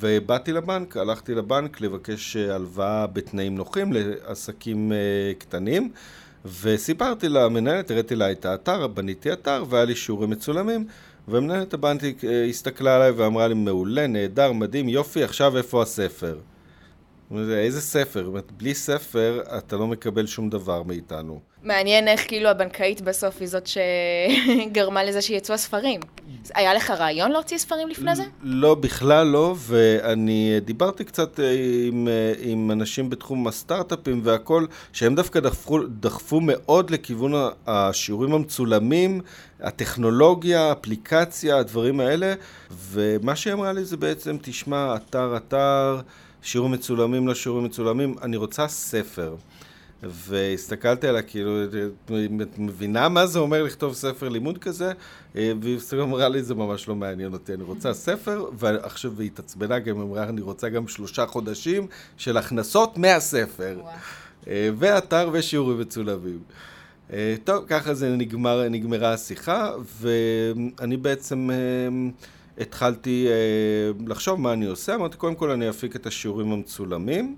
ובאתי 0.00 0.52
לבנק, 0.52 0.96
הלכתי 0.96 1.34
לבנק 1.34 1.80
לבקש 1.80 2.36
הלוואה 2.36 3.06
בתנאים 3.06 3.54
נוחים 3.54 3.92
לעסקים 3.92 4.92
אה, 4.92 5.32
קטנים. 5.38 5.92
וסיפרתי 6.44 7.28
למנהלת, 7.28 7.90
הראיתי 7.90 8.14
לה 8.14 8.32
את 8.32 8.44
האתר, 8.44 8.86
בניתי 8.86 9.32
אתר 9.32 9.64
והיה 9.68 9.84
לי 9.84 9.96
שיעורים 9.96 10.30
מצולמים 10.30 10.86
ומנהלת 11.28 11.74
הבנתי, 11.74 12.14
אה, 12.24 12.44
הסתכלה 12.44 12.96
עליי 12.96 13.10
ואמרה 13.10 13.48
לי 13.48 13.54
מעולה, 13.54 14.06
נהדר, 14.06 14.52
מדהים, 14.52 14.88
יופי, 14.88 15.22
עכשיו 15.22 15.56
איפה 15.56 15.82
הספר? 15.82 16.38
איזה 17.50 17.80
ספר? 17.80 18.30
בלי 18.56 18.74
ספר 18.74 19.42
אתה 19.58 19.76
לא 19.76 19.86
מקבל 19.86 20.26
שום 20.26 20.50
דבר 20.50 20.82
מאיתנו. 20.82 21.40
מעניין 21.64 22.08
איך 22.08 22.28
כאילו 22.28 22.48
הבנקאית 22.48 23.00
בסוף 23.00 23.36
היא 23.40 23.48
זאת 23.48 23.66
שגרמה 23.66 25.04
לזה 25.04 25.22
שיצאו 25.22 25.54
הספרים. 25.54 26.00
היה 26.54 26.74
לך 26.74 26.90
רעיון 26.90 27.32
להוציא 27.32 27.58
ספרים 27.58 27.88
לפני 27.88 28.16
זה? 28.16 28.22
לא, 28.42 28.74
בכלל 28.74 29.26
לא, 29.26 29.54
ואני 29.58 30.60
דיברתי 30.64 31.04
קצת 31.04 31.40
אה, 31.40 31.54
עם, 31.88 32.08
אה, 32.08 32.32
עם 32.38 32.70
אנשים 32.70 33.10
בתחום 33.10 33.46
הסטארט-אפים 33.46 34.20
והכל, 34.24 34.66
שהם 34.92 35.14
דווקא 35.14 35.40
דחפו, 35.40 35.78
דחפו 35.88 36.40
מאוד 36.40 36.90
לכיוון 36.90 37.32
השיעורים 37.66 38.32
המצולמים, 38.32 39.20
הטכנולוגיה, 39.60 40.62
האפליקציה, 40.62 41.56
הדברים 41.56 42.00
האלה, 42.00 42.34
ומה 42.70 43.36
שהיא 43.36 43.52
אמרה 43.52 43.72
לי 43.72 43.84
זה 43.84 43.96
בעצם, 43.96 44.36
תשמע, 44.42 44.96
אתר, 44.96 45.36
אתר, 45.36 46.00
שיעורים 46.42 46.72
מצולמים 46.72 47.28
לשיעורים 47.28 47.64
מצולמים, 47.64 48.14
אני 48.22 48.36
רוצה 48.36 48.68
ספר. 48.68 49.34
והסתכלתי 50.10 51.08
עליה, 51.08 51.22
כאילו, 51.22 51.64
את 52.42 52.58
מבינה 52.58 53.08
מה 53.08 53.26
זה 53.26 53.38
אומר 53.38 53.62
לכתוב 53.62 53.94
ספר 53.94 54.28
לימוד 54.28 54.58
כזה? 54.58 54.92
והיא 55.34 55.78
אמרה 56.02 56.28
לי, 56.28 56.42
זה 56.42 56.54
ממש 56.54 56.88
לא 56.88 56.94
מעניין 56.94 57.32
אותי, 57.32 57.54
אני 57.54 57.62
רוצה 57.62 57.94
ספר, 57.94 58.44
ועכשיו 58.58 59.20
היא 59.20 59.26
התעצבנה 59.26 59.78
גם, 59.78 60.00
אמרה, 60.00 60.28
אני 60.28 60.40
רוצה 60.40 60.68
גם 60.68 60.88
שלושה 60.88 61.26
חודשים 61.26 61.86
של 62.16 62.36
הכנסות 62.36 62.98
מהספר. 62.98 63.80
ואתר 64.48 65.30
ושיעורים 65.32 65.80
מצולמים. 65.80 66.38
טוב, 67.44 67.64
ככה 67.66 67.94
זה 67.94 68.16
נגמר, 68.16 68.68
נגמרה 68.68 69.12
השיחה, 69.12 69.72
ואני 70.00 70.96
בעצם 70.96 71.50
התחלתי 72.58 73.26
לחשוב 74.06 74.40
מה 74.40 74.52
אני 74.52 74.66
עושה. 74.66 74.94
אמרתי, 74.94 75.16
קודם 75.16 75.34
כל 75.34 75.50
אני 75.50 75.70
אפיק 75.70 75.96
את 75.96 76.06
השיעורים 76.06 76.52
המצולמים. 76.52 77.36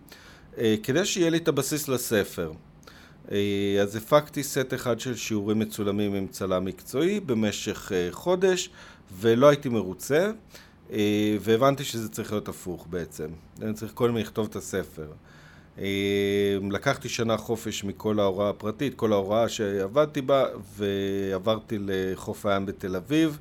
אה, 0.58 0.75
כדי 0.82 1.04
שיהיה 1.04 1.30
לי 1.30 1.36
את 1.36 1.48
הבסיס 1.48 1.88
לספר. 1.88 2.52
אה, 3.32 3.78
אז 3.82 3.96
הפקתי 3.96 4.42
סט 4.42 4.75
אחד 4.75 5.00
של 5.00 5.16
שיעורים 5.16 5.58
מצולמים 5.58 6.14
עם 6.14 6.26
צלם 6.26 6.64
מקצועי 6.64 7.20
במשך 7.20 7.92
אה, 7.92 8.08
חודש 8.10 8.70
ולא 9.18 9.48
הייתי 9.48 9.68
מרוצה 9.68 10.30
והבנתי 11.40 11.84
שזה 11.84 12.08
צריך 12.08 12.32
להיות 12.32 12.48
הפוך 12.48 12.86
בעצם. 12.90 13.26
אני 13.62 13.75
צריך 13.75 13.92
קודם 13.92 14.16
לכתוב 14.16 14.46
את 14.50 14.56
הספר. 14.56 15.06
לקחתי 16.70 17.08
שנה 17.08 17.36
חופש 17.36 17.84
מכל 17.84 18.20
ההוראה 18.20 18.50
הפרטית, 18.50 18.94
כל 18.94 19.12
ההוראה 19.12 19.48
שעבדתי 19.48 20.20
בה 20.20 20.44
ועברתי 20.76 21.78
לחוף 21.80 22.46
הים 22.46 22.66
בתל 22.66 22.96
אביב, 22.96 23.38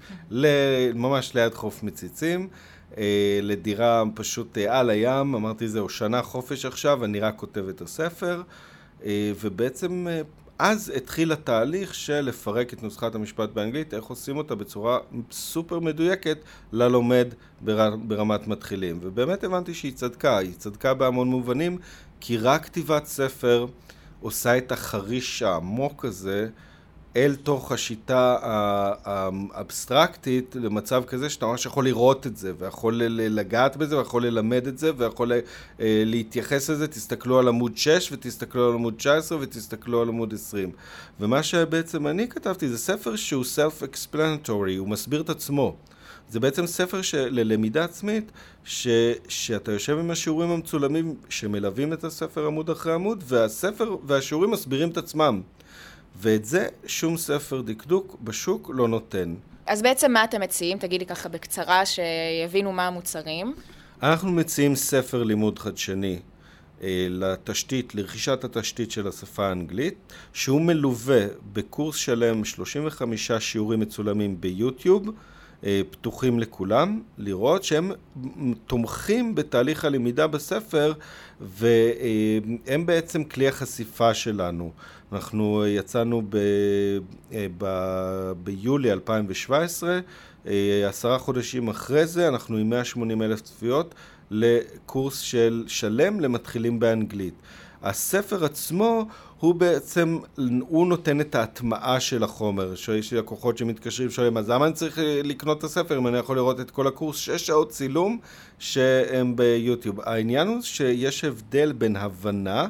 ממש 0.95 1.35
ליד 1.35 1.53
חוף 1.53 1.83
מציצים. 1.83 2.49
אה, 2.97 3.39
לדירה 3.41 4.03
פשוט 4.13 4.57
אה, 4.57 4.79
על 4.79 4.89
הים, 4.89 5.35
אמרתי 5.35 5.67
זהו 5.67 5.89
שנה 5.89 6.21
חופש 6.21 6.65
עכשיו, 6.65 7.05
אני 7.05 7.19
רק 7.19 7.35
כותב 7.35 7.67
את 7.69 7.81
הספר, 7.81 8.41
אה, 9.05 9.31
ובעצם 9.41 10.07
אז 10.59 10.91
התחיל 10.95 11.31
התהליך 11.31 11.93
של 11.93 12.21
לפרק 12.21 12.73
את 12.73 12.83
נוסחת 12.83 13.15
המשפט 13.15 13.49
באנגלית, 13.49 13.93
איך 13.93 14.03
עושים 14.03 14.37
אותה 14.37 14.55
בצורה 14.55 14.99
סופר 15.31 15.79
מדויקת 15.79 16.37
ללומד 16.71 17.27
בר, 17.61 17.95
ברמת 17.95 18.47
מתחילים. 18.47 18.99
ובאמת 19.01 19.43
הבנתי 19.43 19.73
שהיא 19.73 19.93
צדקה, 19.93 20.37
היא 20.37 20.53
צדקה 20.57 20.93
בהמון 20.93 21.27
מובנים, 21.27 21.77
כי 22.19 22.37
רק 22.37 22.65
כתיבת 22.65 23.05
ספר 23.05 23.67
עושה 24.19 24.57
את 24.57 24.71
החריש 24.71 25.41
העמוק 25.41 26.05
הזה 26.05 26.49
אל 27.15 27.35
תוך 27.35 27.71
השיטה 27.71 28.37
האבסטרקטית 29.03 30.55
למצב 30.59 31.03
כזה 31.07 31.29
שאתה 31.29 31.45
ממש 31.45 31.65
יכול 31.65 31.85
לראות 31.85 32.27
את 32.27 32.37
זה 32.37 32.53
ויכול 32.57 32.95
לגעת 33.05 33.77
בזה 33.77 33.97
ויכול 33.97 34.25
ללמד 34.25 34.67
את 34.67 34.77
זה 34.77 34.91
ויכול 34.97 35.31
אה, 35.31 35.39
להתייחס 36.05 36.69
לזה, 36.69 36.87
תסתכלו 36.87 37.39
על 37.39 37.47
עמוד 37.47 37.77
6 37.77 38.09
ותסתכלו 38.11 38.67
על 38.67 38.73
עמוד 38.73 38.93
19 38.97 39.37
ותסתכלו 39.41 40.01
על 40.01 40.07
עמוד 40.07 40.33
20 40.33 40.71
ומה 41.19 41.43
שבעצם 41.43 42.07
אני 42.07 42.27
כתבתי 42.27 42.69
זה 42.69 42.77
ספר 42.77 43.15
שהוא 43.15 43.43
self-explanatory, 43.43 44.77
הוא 44.77 44.87
מסביר 44.87 45.21
את 45.21 45.29
עצמו. 45.29 45.75
זה 46.29 46.39
בעצם 46.39 46.67
ספר 46.67 47.01
ללמידה 47.13 47.83
עצמית, 47.83 48.31
ש, 48.63 48.87
שאתה 49.27 49.71
יושב 49.71 49.97
עם 49.97 50.11
השיעורים 50.11 50.49
המצולמים 50.49 51.15
שמלווים 51.29 51.93
את 51.93 52.03
הספר 52.03 52.45
עמוד 52.45 52.69
אחרי 52.69 52.93
עמוד, 52.93 53.23
והספר 53.27 53.95
והשיעורים 54.07 54.51
מסבירים 54.51 54.89
את 54.89 54.97
עצמם. 54.97 55.41
ואת 56.17 56.45
זה 56.45 56.67
שום 56.87 57.17
ספר 57.17 57.61
דקדוק 57.61 58.17
בשוק 58.23 58.71
לא 58.73 58.87
נותן. 58.87 59.35
אז 59.67 59.81
בעצם 59.81 60.11
מה 60.11 60.23
אתם 60.23 60.41
מציעים? 60.41 60.77
תגידי 60.77 61.05
ככה 61.05 61.29
בקצרה, 61.29 61.83
שיבינו 61.85 62.71
מה 62.71 62.87
המוצרים. 62.87 63.53
אנחנו 64.03 64.31
מציעים 64.31 64.75
ספר 64.75 65.23
לימוד 65.23 65.59
חדשני 65.59 66.19
אה, 66.83 67.07
לתשתית, 67.09 67.95
לרכישת 67.95 68.43
התשתית 68.43 68.91
של 68.91 69.07
השפה 69.07 69.47
האנגלית, 69.47 70.13
שהוא 70.33 70.61
מלווה 70.61 71.25
בקורס 71.53 71.95
שלם 71.95 72.45
35 72.45 73.31
שיעורים 73.31 73.79
מצולמים 73.79 74.41
ביוטיוב. 74.41 75.09
אה, 75.65 75.81
פתוחים 75.89 76.39
לכולם, 76.39 77.01
לראות 77.17 77.63
שהם 77.63 77.91
תומכים 78.67 79.35
בתהליך 79.35 79.85
הלמידה 79.85 80.27
בספר 80.27 80.93
והם 81.41 82.85
בעצם 82.85 83.23
כלי 83.23 83.47
החשיפה 83.47 84.13
שלנו. 84.13 84.71
אנחנו 85.11 85.67
יצאנו 85.67 86.21
ב, 86.29 86.37
אה, 87.33 87.47
ב, 87.57 87.65
ביולי 88.43 88.91
2017, 88.91 89.99
אה, 90.47 90.85
עשרה 90.89 91.19
חודשים 91.19 91.67
אחרי 91.67 92.07
זה 92.07 92.27
אנחנו 92.27 92.57
עם 92.57 92.69
180 92.69 93.21
אלף 93.21 93.41
צפיות 93.41 93.95
לקורס 94.31 95.19
של 95.19 95.63
שלם 95.67 96.19
למתחילים 96.19 96.79
באנגלית. 96.79 97.33
הספר 97.83 98.45
עצמו 98.45 99.07
הוא 99.39 99.55
בעצם, 99.55 100.19
הוא 100.59 100.87
נותן 100.87 101.21
את 101.21 101.35
ההטמעה 101.35 101.99
של 101.99 102.23
החומר. 102.23 102.75
שיש 102.75 103.11
לי 103.11 103.17
לקוחות 103.17 103.57
שמתקשרים, 103.57 104.09
שואלים, 104.09 104.37
אז 104.37 104.49
למה 104.49 104.65
אני 104.65 104.73
צריך 104.73 104.99
לקנות 105.23 105.57
את 105.57 105.63
הספר 105.63 105.97
אם 105.97 106.07
אני 106.07 106.17
יכול 106.17 106.35
לראות 106.35 106.59
את 106.59 106.71
כל 106.71 106.87
הקורס? 106.87 107.17
שש 107.17 107.47
שעות 107.47 107.69
צילום 107.69 108.17
שהם 108.59 109.35
ביוטיוב. 109.35 110.01
העניין 110.01 110.47
הוא 110.47 110.61
שיש 110.61 111.23
הבדל 111.23 111.71
בין 111.71 111.95
הבנה 111.95 112.67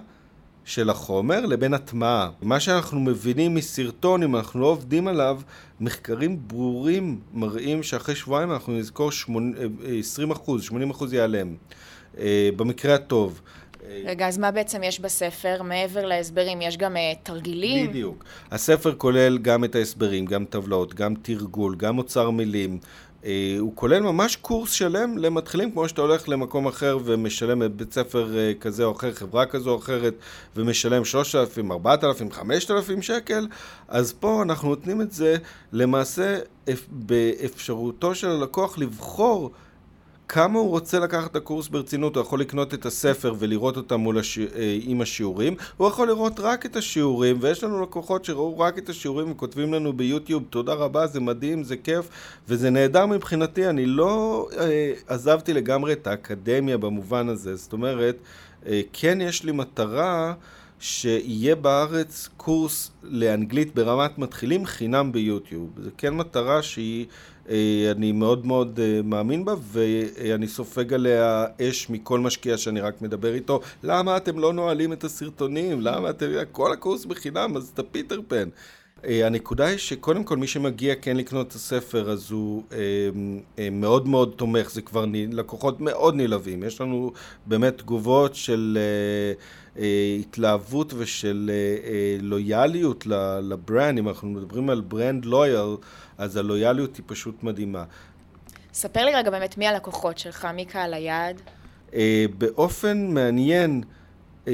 של 0.65 0.89
החומר 0.89 1.45
לבין 1.45 1.73
הטמעה. 1.73 2.29
מה 2.41 2.59
שאנחנו 2.59 2.99
מבינים 2.99 3.55
מסרטון, 3.55 4.23
אם 4.23 4.35
אנחנו 4.35 4.59
לא 4.59 4.65
עובדים 4.65 5.07
עליו, 5.07 5.41
מחקרים 5.79 6.39
ברורים 6.47 7.19
מראים 7.33 7.83
שאחרי 7.83 8.15
שבועיים 8.15 8.51
אנחנו 8.51 8.73
נזכור 8.73 9.11
20 9.99 10.31
אחוז, 10.31 10.63
80 10.63 10.89
אחוז 10.89 11.13
ייעלם. 11.13 11.55
אה, 12.19 12.49
במקרה 12.55 12.95
הטוב. 12.95 13.41
רגע, 14.05 14.27
אז 14.27 14.37
מה 14.37 14.51
בעצם 14.51 14.83
יש 14.83 14.99
בספר? 14.99 15.61
מעבר 15.63 16.05
להסברים, 16.05 16.61
יש 16.61 16.77
גם 16.77 16.95
uh, 16.95 16.99
תרגילים? 17.23 17.87
בדיוק. 17.87 18.23
הספר 18.51 18.95
כולל 18.97 19.37
גם 19.37 19.63
את 19.63 19.75
ההסברים, 19.75 20.25
גם 20.25 20.45
טבלאות, 20.45 20.93
גם 20.93 21.13
תרגול, 21.21 21.75
גם 21.75 21.97
אוצר 21.97 22.29
מילים. 22.29 22.79
Uh, 23.25 23.27
הוא 23.59 23.71
כולל 23.75 23.99
ממש 23.99 24.35
קורס 24.35 24.71
שלם 24.71 25.17
למתחילים, 25.17 25.71
כמו 25.71 25.89
שאתה 25.89 26.01
הולך 26.01 26.29
למקום 26.29 26.67
אחר 26.67 26.97
ומשלם 27.05 27.59
בבית 27.59 27.93
ספר 27.93 28.27
uh, 28.27 28.61
כזה 28.61 28.83
או 28.83 28.91
אחר, 28.91 29.13
חברה 29.13 29.45
כזו 29.45 29.69
או 29.69 29.77
אחרת, 29.77 30.13
ומשלם 30.55 31.05
3,000, 31.05 31.71
4,000, 31.71 32.31
5,000 32.31 33.01
שקל, 33.01 33.47
אז 33.87 34.13
פה 34.13 34.41
אנחנו 34.41 34.69
נותנים 34.69 35.01
את 35.01 35.11
זה 35.11 35.35
למעשה 35.71 36.37
באפשרותו 36.89 38.15
של 38.15 38.29
הלקוח 38.29 38.77
לבחור 38.77 39.51
כמה 40.27 40.59
הוא 40.59 40.69
רוצה 40.69 40.99
לקחת 40.99 41.31
את 41.31 41.35
הקורס 41.35 41.67
ברצינות, 41.67 42.15
הוא 42.15 42.21
יכול 42.21 42.39
לקנות 42.39 42.73
את 42.73 42.85
הספר 42.85 43.33
ולראות 43.39 43.77
אותם 43.77 43.99
מול 43.99 44.19
הש... 44.19 44.39
אה, 44.39 44.77
עם 44.81 45.01
השיעורים, 45.01 45.55
הוא 45.77 45.87
יכול 45.87 46.07
לראות 46.07 46.39
רק 46.39 46.65
את 46.65 46.75
השיעורים, 46.75 47.37
ויש 47.41 47.63
לנו 47.63 47.83
לקוחות 47.83 48.25
שראו 48.25 48.59
רק 48.59 48.77
את 48.77 48.89
השיעורים 48.89 49.31
וכותבים 49.31 49.73
לנו 49.73 49.93
ביוטיוב, 49.93 50.43
תודה 50.49 50.73
רבה, 50.73 51.07
זה 51.07 51.19
מדהים, 51.19 51.63
זה 51.63 51.77
כיף, 51.77 52.09
וזה 52.47 52.69
נהדר 52.69 53.05
מבחינתי, 53.05 53.69
אני 53.69 53.85
לא 53.85 54.47
אה, 54.57 54.93
עזבתי 55.07 55.53
לגמרי 55.53 55.93
את 55.93 56.07
האקדמיה 56.07 56.77
במובן 56.77 57.29
הזה, 57.29 57.55
זאת 57.55 57.73
אומרת, 57.73 58.17
אה, 58.67 58.81
כן 58.93 59.21
יש 59.21 59.43
לי 59.43 59.51
מטרה 59.51 60.33
שיהיה 60.79 61.55
בארץ 61.55 62.29
קורס 62.37 62.91
לאנגלית 63.03 63.75
ברמת 63.75 64.17
מתחילים 64.17 64.65
חינם 64.65 65.11
ביוטיוב. 65.11 65.69
זו 65.83 65.89
כן 65.97 66.13
מטרה 66.13 66.61
שהיא, 66.61 67.05
אני 67.91 68.11
מאוד 68.11 68.45
מאוד 68.45 68.79
אה, 68.79 69.01
מאמין 69.03 69.45
בה 69.45 69.55
ואני 69.61 70.47
סופג 70.47 70.93
עליה 70.93 71.45
אש 71.61 71.89
מכל 71.89 72.19
משקיע 72.19 72.57
שאני 72.57 72.81
רק 72.81 73.01
מדבר 73.01 73.33
איתו. 73.33 73.59
למה 73.83 74.17
אתם 74.17 74.39
לא 74.39 74.53
נועלים 74.53 74.93
את 74.93 75.03
הסרטונים? 75.03 75.81
למה 75.81 76.09
אתם... 76.09 76.27
כל 76.51 76.73
הקורס 76.73 77.05
בחינם, 77.05 77.57
אז 77.57 77.71
אתה 77.73 77.83
פיטר 77.83 78.19
פן. 78.27 78.49
אה, 79.07 79.27
הנקודה 79.27 79.65
היא 79.65 79.77
שקודם 79.77 80.23
כל 80.23 80.37
מי 80.37 80.47
שמגיע 80.47 80.95
כן 81.01 81.17
לקנות 81.17 81.47
את 81.47 81.53
הספר 81.53 82.11
אז 82.11 82.31
הוא 82.31 82.63
מאוד 83.71 84.07
מאוד 84.07 84.33
תומך, 84.35 84.71
זה 84.71 84.81
כבר 84.81 85.05
לקוחות 85.31 85.81
מאוד 85.81 86.15
נלהבים, 86.15 86.63
יש 86.63 86.81
לנו 86.81 87.11
באמת 87.45 87.77
תגובות 87.77 88.35
של 88.35 88.77
אה, 89.79 90.17
התלהבות 90.19 90.93
ושל 90.97 91.51
אה, 91.53 91.89
אה, 91.89 92.17
לויאליות 92.21 93.05
לברנד, 93.41 93.97
אם 93.97 94.09
אנחנו 94.09 94.29
מדברים 94.29 94.69
על 94.69 94.81
ברנד 94.81 95.25
לויאל, 95.25 95.75
אז 96.17 96.37
הלויאליות 96.37 96.97
היא 96.97 97.03
פשוט 97.07 97.43
מדהימה. 97.43 97.83
ספר 98.73 99.05
לי 99.05 99.15
רגע 99.15 99.29
באמת 99.29 99.57
מי 99.57 99.67
הלקוחות 99.67 100.17
שלך, 100.17 100.47
מי 100.53 100.65
קהל 100.65 100.93
היעד? 100.93 101.41
באופן 102.37 103.07
מעניין, 103.07 103.83
70% 104.47 104.51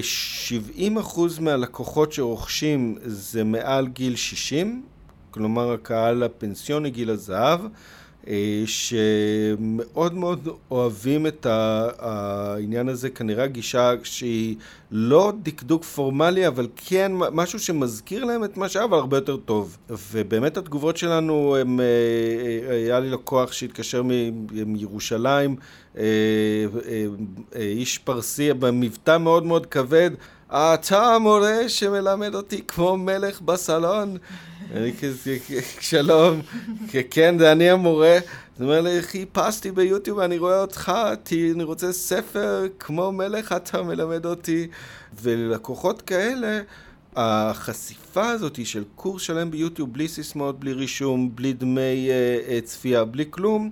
מהלקוחות 1.41 2.11
שרוכשים 2.13 2.97
זה 3.03 3.43
מעל 3.43 3.87
גיל 3.87 4.15
60, 4.15 4.83
כלומר 5.31 5.71
הקהל 5.73 6.23
הפנסיוני 6.23 6.89
גיל 6.89 7.09
הזהב, 7.09 7.59
שמאוד 8.65 10.13
מאוד 10.13 10.49
אוהבים 10.71 11.27
את 11.27 11.47
העניין 11.99 12.89
הזה, 12.89 13.09
כנראה 13.09 13.47
גישה 13.47 13.93
שהיא 14.03 14.55
לא 14.91 15.33
דקדוק 15.43 15.83
פורמלי, 15.83 16.47
אבל 16.47 16.67
כן 16.75 17.11
משהו 17.31 17.59
שמזכיר 17.59 18.25
להם 18.25 18.43
את 18.43 18.57
מה 18.57 18.69
שהיה, 18.69 18.85
אבל 18.85 18.97
הרבה 18.97 19.17
יותר 19.17 19.37
טוב. 19.37 19.77
ובאמת 20.11 20.57
התגובות 20.57 20.97
שלנו, 20.97 21.55
הם, 21.55 21.79
אה, 21.79 21.85
אה, 22.69 22.75
היה 22.75 22.99
לי 22.99 23.09
לקוח 23.09 23.51
שהתקשר 23.51 24.03
מירושלים, 24.65 25.55
איש 27.55 27.97
פרסי 27.97 28.53
במבטא 28.53 29.17
מאוד 29.17 29.45
מאוד 29.45 29.65
כבד, 29.65 30.11
אתה 30.53 31.15
המורה 31.15 31.69
שמלמד 31.69 32.35
אותי 32.35 32.61
כמו 32.67 32.97
מלך 32.97 33.41
בסלון. 33.41 34.17
אני 34.75 34.93
כזה, 35.01 35.37
שלום, 35.79 36.41
כן, 37.11 37.39
זה 37.39 37.51
אני 37.51 37.69
המורה. 37.69 38.17
זאת 38.53 38.61
אומרת, 38.61 39.03
חיפשתי 39.03 39.71
ביוטיוב, 39.71 40.19
אני 40.19 40.37
רואה 40.37 40.61
אותך, 40.61 40.91
אני 41.55 41.63
רוצה 41.63 41.91
ספר 41.91 42.65
כמו 42.79 43.11
מלך, 43.11 43.51
אתה 43.51 43.83
מלמד 43.83 44.25
אותי. 44.25 44.67
וללקוחות 45.21 46.01
כאלה, 46.01 46.61
החשיפה 47.15 48.29
הזאת 48.29 48.65
של 48.65 48.83
קורס 48.95 49.21
שלם 49.21 49.51
ביוטיוב, 49.51 49.93
בלי 49.93 50.07
סיסמאות, 50.07 50.59
בלי 50.59 50.73
רישום, 50.73 51.35
בלי 51.35 51.53
דמי 51.53 52.09
uh, 52.09 52.65
צפייה, 52.65 53.05
בלי 53.05 53.25
כלום, 53.29 53.71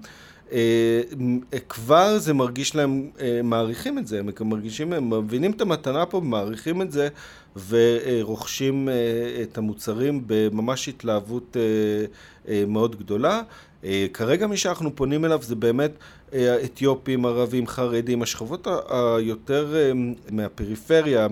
כבר 1.69 2.17
זה 2.17 2.33
מרגיש 2.33 2.75
להם, 2.75 3.09
uh, 3.15 3.21
מעריכים 3.43 3.97
את 3.97 4.07
זה, 4.07 4.19
הם 4.19 4.29
מרגישים, 4.41 4.93
הם 4.93 5.13
מבינים 5.13 5.51
את 5.51 5.61
המתנה 5.61 6.05
פה, 6.05 6.19
מעריכים 6.19 6.81
את 6.81 6.91
זה, 6.91 7.07
ורוכשים 7.67 8.89
אה, 8.89 9.43
את 9.43 9.57
המוצרים 9.57 10.23
בממש 10.27 10.89
התלהבות 10.89 11.57
אה, 11.57 11.61
אה, 12.53 12.63
מאוד 12.67 12.95
גדולה. 12.95 13.41
כרגע 14.13 14.47
מי 14.47 14.57
שאנחנו 14.57 14.95
פונים 14.95 15.25
אליו 15.25 15.39
זה 15.41 15.55
באמת 15.55 15.91
אתיופים, 16.65 17.25
ערבים, 17.25 17.67
חרדים, 17.67 18.21
השכבות 18.21 18.67
היותר 18.89 19.73
מהפריפריה, 20.31 21.27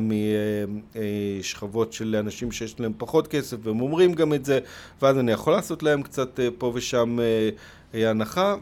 משכבות 1.40 1.94
של 1.94 2.16
אנשים 2.16 2.52
שיש 2.52 2.80
להם 2.80 2.94
פחות 2.98 3.28
כסף, 3.28 3.58
והם 3.64 3.82
אומרים 3.82 4.14
גם 4.14 4.34
את 4.34 4.46
זה, 4.46 4.60
ואז 5.02 5.18
אני 5.18 5.32
יכול 5.32 5.54
לעשות 5.54 5.84
להם 5.84 6.02
קצת 6.02 6.40
פה 6.58 6.72
ושם 6.76 7.18
הנחה, 7.94 8.56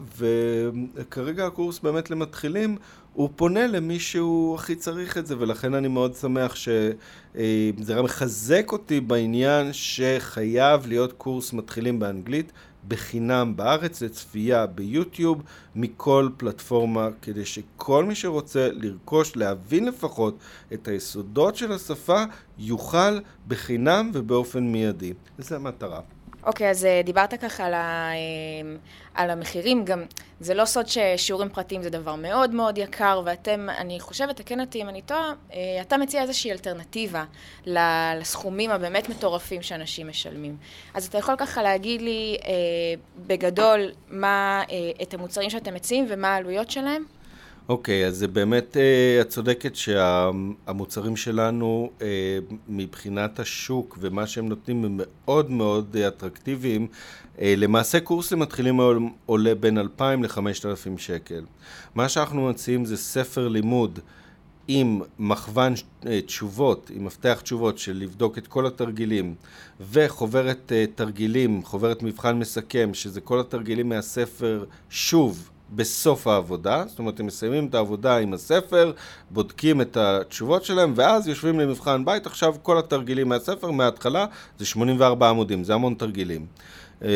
וכרגע 0.96 1.46
הקורס 1.46 1.78
באמת 1.78 2.10
למתחילים 2.10 2.76
הוא 3.12 3.30
פונה 3.36 3.66
למי 3.66 4.00
שהוא 4.00 4.54
הכי 4.54 4.76
צריך 4.76 5.18
את 5.18 5.26
זה, 5.26 5.34
ולכן 5.38 5.74
אני 5.74 5.88
מאוד 5.88 6.14
שמח 6.14 6.54
שזה 6.54 7.94
רק 7.94 8.04
מחזק 8.04 8.72
אותי 8.72 9.00
בעניין 9.00 9.72
שחייב 9.72 10.86
להיות 10.86 11.12
קורס 11.12 11.52
מתחילים 11.52 11.98
באנגלית 11.98 12.52
בחינם 12.88 13.52
בארץ 13.56 14.02
לצפייה 14.02 14.66
ביוטיוב 14.66 15.42
מכל 15.74 16.28
פלטפורמה, 16.36 17.08
כדי 17.22 17.44
שכל 17.44 18.04
מי 18.04 18.14
שרוצה 18.14 18.68
לרכוש, 18.72 19.36
להבין 19.36 19.84
לפחות 19.84 20.38
את 20.72 20.88
היסודות 20.88 21.56
של 21.56 21.72
השפה, 21.72 22.24
יוכל 22.58 23.18
בחינם 23.48 24.10
ובאופן 24.14 24.72
מיידי. 24.72 25.12
זו 25.38 25.54
המטרה. 25.54 26.00
אוקיי, 26.46 26.66
okay, 26.66 26.70
אז 26.70 26.84
אה, 26.84 27.00
דיברת 27.04 27.34
ככה 27.34 27.64
על, 27.64 27.74
ה, 27.74 28.10
אה, 28.12 28.76
על 29.14 29.30
המחירים, 29.30 29.84
גם 29.84 30.04
זה 30.40 30.54
לא 30.54 30.64
סוד 30.64 30.86
ששיעורים 30.86 31.48
פרטיים 31.48 31.82
זה 31.82 31.90
דבר 31.90 32.14
מאוד 32.14 32.50
מאוד 32.50 32.78
יקר, 32.78 33.22
ואתם, 33.24 33.66
אני 33.78 34.00
חושבת, 34.00 34.36
תקן 34.36 34.60
אותי 34.60 34.82
אם 34.82 34.88
אני 34.88 35.02
טועה, 35.02 35.32
אה, 35.52 35.58
אתה 35.80 35.96
מציע 35.96 36.22
איזושהי 36.22 36.52
אלטרנטיבה 36.52 37.24
לסכומים 37.66 38.70
הבאמת 38.70 39.08
מטורפים 39.08 39.62
שאנשים 39.62 40.08
משלמים. 40.08 40.56
אז 40.94 41.06
אתה 41.06 41.18
יכול 41.18 41.34
ככה 41.38 41.62
להגיד 41.62 42.02
לי 42.02 42.36
בגדול 43.18 43.90
מה, 44.08 44.62
את 45.02 45.14
המוצרים 45.14 45.50
שאתם 45.50 45.74
מציעים 45.74 46.06
ומה 46.08 46.28
העלויות 46.28 46.70
שלהם? 46.70 47.04
אוקיי, 47.68 48.04
okay, 48.04 48.08
אז 48.08 48.16
זה 48.16 48.28
באמת, 48.28 48.76
uh, 48.76 49.20
את 49.20 49.28
צודקת 49.28 49.76
שהמוצרים 49.76 51.16
שלנו 51.16 51.90
uh, 51.98 52.02
מבחינת 52.68 53.40
השוק 53.40 53.98
ומה 54.00 54.26
שהם 54.26 54.48
נותנים 54.48 54.84
הם 54.84 55.00
מאוד 55.00 55.50
מאוד 55.50 55.96
אטרקטיביים. 55.96 56.86
Uh, 57.36 57.40
למעשה 57.56 58.00
קורס 58.00 58.32
למתחילים 58.32 58.80
עולה 59.26 59.54
בין 59.54 59.78
2,000 59.78 60.22
ל-5,000 60.22 60.98
שקל. 60.98 61.44
מה 61.94 62.08
שאנחנו 62.08 62.48
מציעים 62.48 62.84
זה 62.84 62.96
ספר 62.96 63.48
לימוד 63.48 63.98
עם 64.68 65.00
מכוון 65.18 65.74
תשובות, 66.26 66.90
עם 66.94 67.04
מפתח 67.04 67.40
תשובות 67.42 67.78
של 67.78 67.96
לבדוק 67.96 68.38
את 68.38 68.46
כל 68.46 68.66
התרגילים 68.66 69.34
וחוברת 69.92 70.72
תרגילים, 70.94 71.62
חוברת 71.64 72.02
מבחן 72.02 72.38
מסכם, 72.38 72.94
שזה 72.94 73.20
כל 73.20 73.40
התרגילים 73.40 73.88
מהספר 73.88 74.64
שוב. 74.90 75.50
בסוף 75.74 76.26
העבודה, 76.26 76.84
זאת 76.86 76.98
אומרת, 76.98 77.20
הם 77.20 77.26
מסיימים 77.26 77.66
את 77.66 77.74
העבודה 77.74 78.18
עם 78.18 78.32
הספר, 78.32 78.92
בודקים 79.30 79.80
את 79.80 79.96
התשובות 79.96 80.64
שלהם, 80.64 80.92
ואז 80.96 81.28
יושבים 81.28 81.60
למבחן 81.60 82.04
בית. 82.04 82.26
עכשיו 82.26 82.54
כל 82.62 82.78
התרגילים 82.78 83.28
מהספר, 83.28 83.70
מההתחלה, 83.70 84.26
זה 84.58 84.66
84 84.66 85.30
עמודים, 85.30 85.64
זה 85.64 85.74
המון 85.74 85.94
תרגילים. 85.94 86.46
אה, 87.02 87.08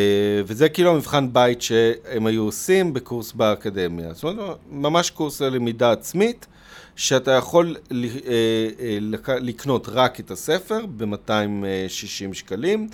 וזה 0.45 0.69
כאילו 0.69 0.91
המבחן 0.91 1.33
בית 1.33 1.63
שהם 1.63 2.27
היו 2.27 2.43
עושים 2.43 2.93
בקורס 2.93 3.33
באקדמיה. 3.33 4.13
זאת 4.13 4.25
אומרת, 4.25 4.57
ממש 4.71 5.11
קורס 5.11 5.43
ללמידה 5.43 5.93
עצמית, 5.93 6.47
שאתה 6.97 7.31
יכול 7.31 7.77
אה, 7.93 7.97
אה, 8.81 8.99
לקנות 9.41 9.89
רק 9.89 10.21
את 10.21 10.31
הספר 10.31 10.87
ב-260 10.97 12.35
שקלים, 12.35 12.89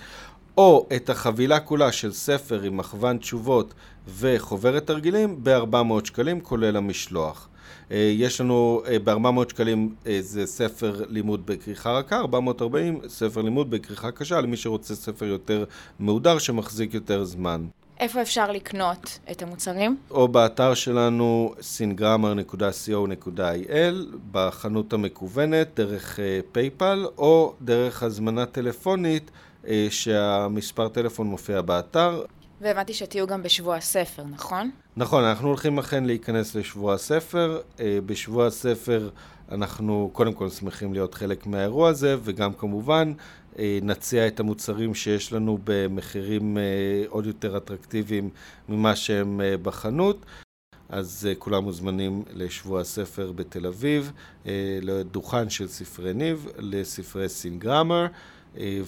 או 0.56 0.86
את 0.96 1.10
החבילה 1.10 1.60
כולה 1.60 1.92
של 1.92 2.12
ספר 2.12 2.62
עם 2.62 2.76
מכוון 2.76 3.18
תשובות 3.18 3.74
וחוברת 4.08 4.86
תרגילים 4.86 5.38
ב-400 5.42 6.04
שקלים, 6.04 6.40
כולל 6.40 6.76
המשלוח. 6.76 7.48
אה, 7.90 8.12
יש 8.14 8.40
לנו 8.40 8.82
אה, 8.86 8.98
ב-400 8.98 9.50
שקלים 9.50 9.94
זה 10.20 10.46
ספר 10.46 11.02
לימוד 11.08 11.46
בכריכה 11.46 11.92
רכה, 11.92 12.16
440 12.16 13.00
ספר 13.08 13.42
לימוד 13.42 13.70
בכריכה 13.70 14.10
קשה, 14.10 14.40
למי 14.40 14.56
שרוצה 14.56 14.94
ספר 14.94 15.24
יותר 15.24 15.64
מהודר 15.98 16.38
שמחזיק 16.38 16.94
יותר 16.94 17.24
זמן. 17.24 17.66
איפה 18.00 18.22
אפשר 18.22 18.52
לקנות 18.52 19.18
את 19.30 19.42
המוצרים? 19.42 19.96
או 20.10 20.28
באתר 20.28 20.74
שלנו 20.74 21.54
singrammer.co.il, 21.60 24.16
בחנות 24.30 24.92
המקוונת, 24.92 25.68
דרך 25.76 26.18
פייפל, 26.52 27.04
אה, 27.04 27.10
או 27.18 27.54
דרך 27.62 28.02
הזמנה 28.02 28.46
טלפונית 28.46 29.30
שהמספר 29.90 30.88
טלפון 30.88 31.26
מופיע 31.26 31.60
באתר. 31.60 32.22
והבנתי 32.60 32.94
שתהיו 32.94 33.26
גם 33.26 33.42
בשבוע 33.42 33.76
הספר, 33.76 34.24
נכון? 34.24 34.70
נכון, 34.96 35.24
אנחנו 35.24 35.48
הולכים 35.48 35.78
אכן 35.78 36.04
להיכנס 36.04 36.54
לשבוע 36.54 36.94
הספר. 36.94 37.60
אה, 37.80 37.98
בשבוע 38.06 38.46
הספר 38.46 39.10
אנחנו 39.52 40.10
קודם 40.12 40.32
כל 40.32 40.50
שמחים 40.50 40.92
להיות 40.92 41.14
חלק 41.14 41.46
מהאירוע 41.46 41.88
הזה, 41.88 42.16
וגם 42.24 42.52
כמובן 42.52 43.12
אה, 43.58 43.78
נציע 43.82 44.26
את 44.26 44.40
המוצרים 44.40 44.94
שיש 44.94 45.32
לנו 45.32 45.58
במחירים 45.64 46.58
אה, 46.58 46.62
עוד 47.08 47.26
יותר 47.26 47.56
אטרקטיביים 47.56 48.30
ממה 48.68 48.96
שהם 48.96 49.40
בחנות. 49.62 50.24
אז 50.88 51.28
כולם 51.38 51.64
מוזמנים 51.64 52.22
לשבוע 52.32 52.80
הספר 52.80 53.32
בתל 53.32 53.66
אביב, 53.66 54.12
לדוכן 54.82 55.50
של 55.50 55.68
ספרי 55.68 56.14
ניב, 56.14 56.46
לספרי 56.58 57.28
סינגרמר, 57.28 58.06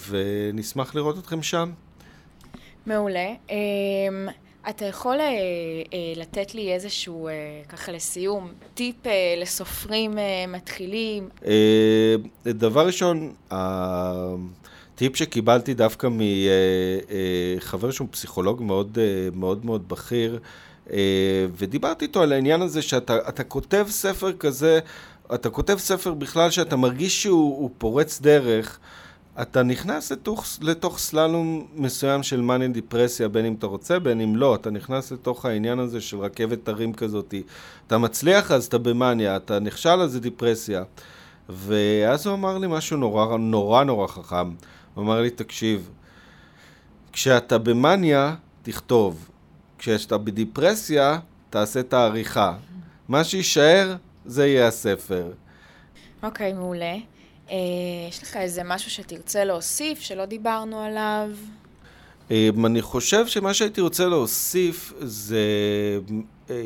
ונשמח 0.08 0.94
לראות 0.94 1.18
אתכם 1.18 1.42
שם. 1.42 1.70
מעולה. 2.88 3.34
אמ, 3.50 4.28
אתה 4.68 4.84
יכול 4.84 5.20
אה, 5.20 5.26
אה, 5.92 6.12
לתת 6.16 6.54
לי 6.54 6.72
איזשהו, 6.72 7.28
אה, 7.28 7.32
ככה 7.68 7.92
לסיום, 7.92 8.52
טיפ 8.74 8.96
לסופרים 9.42 10.18
מתחילים? 10.48 11.28
דבר 12.46 12.86
ראשון, 12.86 13.32
הטיפ 13.50 15.16
שקיבלתי 15.16 15.74
דווקא 15.74 16.08
מחבר 17.58 17.90
שהוא 17.90 18.08
פסיכולוג 18.10 18.62
מאוד 18.62 18.98
מאוד 19.34 19.66
מאוד 19.66 19.88
בכיר, 19.88 20.38
ודיברתי 21.56 22.04
איתו 22.04 22.22
על 22.22 22.32
העניין 22.32 22.62
הזה 22.62 22.82
שאתה 22.82 23.44
כותב 23.44 23.86
ספר 23.90 24.32
כזה, 24.32 24.80
אתה 25.34 25.50
כותב 25.50 25.76
ספר 25.78 26.14
בכלל 26.14 26.50
שאתה 26.50 26.76
מרגיש 26.76 27.22
שהוא 27.22 27.70
פורץ 27.78 28.20
דרך. 28.20 28.78
אתה 29.42 29.62
נכנס 29.62 30.12
לתוך, 30.12 30.44
לתוך 30.60 30.98
סללום 30.98 31.66
מסוים 31.74 32.22
של 32.22 32.40
מאניה 32.40 32.68
דיפרסיה, 32.68 33.28
בין 33.28 33.44
אם 33.44 33.54
אתה 33.54 33.66
רוצה, 33.66 33.98
בין 33.98 34.20
אם 34.20 34.36
לא. 34.36 34.54
אתה 34.54 34.70
נכנס 34.70 35.12
לתוך 35.12 35.44
העניין 35.44 35.78
הזה 35.78 36.00
של 36.00 36.18
רכבת 36.18 36.68
הרים 36.68 36.92
כזאת. 36.92 37.34
אתה 37.86 37.98
מצליח, 37.98 38.52
אז 38.52 38.66
אתה 38.66 38.78
במאניה, 38.78 39.36
אתה 39.36 39.58
נכשל, 39.58 40.00
אז 40.00 40.12
זה 40.12 40.20
דיפרסיה. 40.20 40.82
ואז 41.48 42.26
הוא 42.26 42.34
אמר 42.34 42.58
לי 42.58 42.66
משהו 42.70 42.96
נורא 42.96 43.36
נורא 43.36 43.84
נורא 43.84 44.06
חכם. 44.06 44.50
הוא 44.94 45.04
אמר 45.04 45.20
לי, 45.20 45.30
תקשיב, 45.30 45.90
כשאתה 47.12 47.58
במאניה, 47.58 48.34
תכתוב. 48.62 49.28
כשאתה 49.78 50.18
בדיפרסיה, 50.18 51.18
תעשה 51.50 51.80
את 51.80 51.92
העריכה. 51.92 52.56
מה 53.08 53.24
שיישאר 53.24 53.96
זה 54.26 54.46
יהיה 54.46 54.66
הספר. 54.66 55.32
אוקיי, 56.22 56.52
okay, 56.52 56.54
מעולה. 56.54 56.94
אה, 57.50 57.56
יש 58.08 58.22
לך 58.22 58.36
איזה 58.36 58.62
משהו 58.64 58.90
שתרצה 58.90 59.44
להוסיף, 59.44 60.00
שלא 60.00 60.24
דיברנו 60.24 60.80
עליו? 60.80 61.28
אה, 62.30 62.48
אני 62.66 62.82
חושב 62.82 63.26
שמה 63.26 63.54
שהייתי 63.54 63.80
רוצה 63.80 64.06
להוסיף 64.06 64.92
זה 65.00 65.38
אה, 66.50 66.56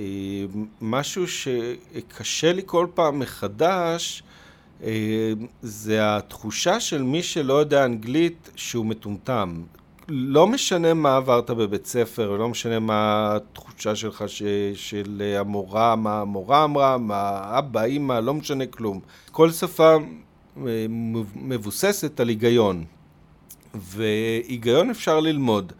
משהו 0.80 1.24
שקשה 1.28 2.52
לי 2.52 2.62
כל 2.66 2.86
פעם 2.94 3.18
מחדש, 3.18 4.22
זה 5.62 5.98
התחושה 6.16 6.80
של 6.80 7.02
מי 7.02 7.22
שלא 7.22 7.54
יודע 7.54 7.84
אנגלית 7.84 8.50
שהוא 8.56 8.86
מטומטם. 8.86 9.62
לא 10.08 10.46
משנה 10.46 10.94
מה 10.94 11.16
עברת 11.16 11.50
בבית 11.50 11.86
ספר, 11.86 12.36
לא 12.36 12.48
משנה 12.48 12.78
מה 12.78 13.32
התחושה 13.36 13.96
שלך 13.96 14.24
ש, 14.26 14.42
של 14.74 15.34
המורה, 15.38 15.96
מה 15.96 16.20
המורה 16.20 16.64
אמרה, 16.64 16.98
מה 16.98 17.40
אבא, 17.58 17.82
אימא, 17.82 18.12
לא 18.12 18.34
משנה 18.34 18.66
כלום. 18.66 19.00
כל 19.30 19.50
שפה 19.50 19.96
מבוססת 21.36 22.20
על 22.20 22.28
היגיון. 22.28 22.84
והיגיון 23.74 24.90
אפשר 24.90 25.20
ללמוד. 25.20 25.72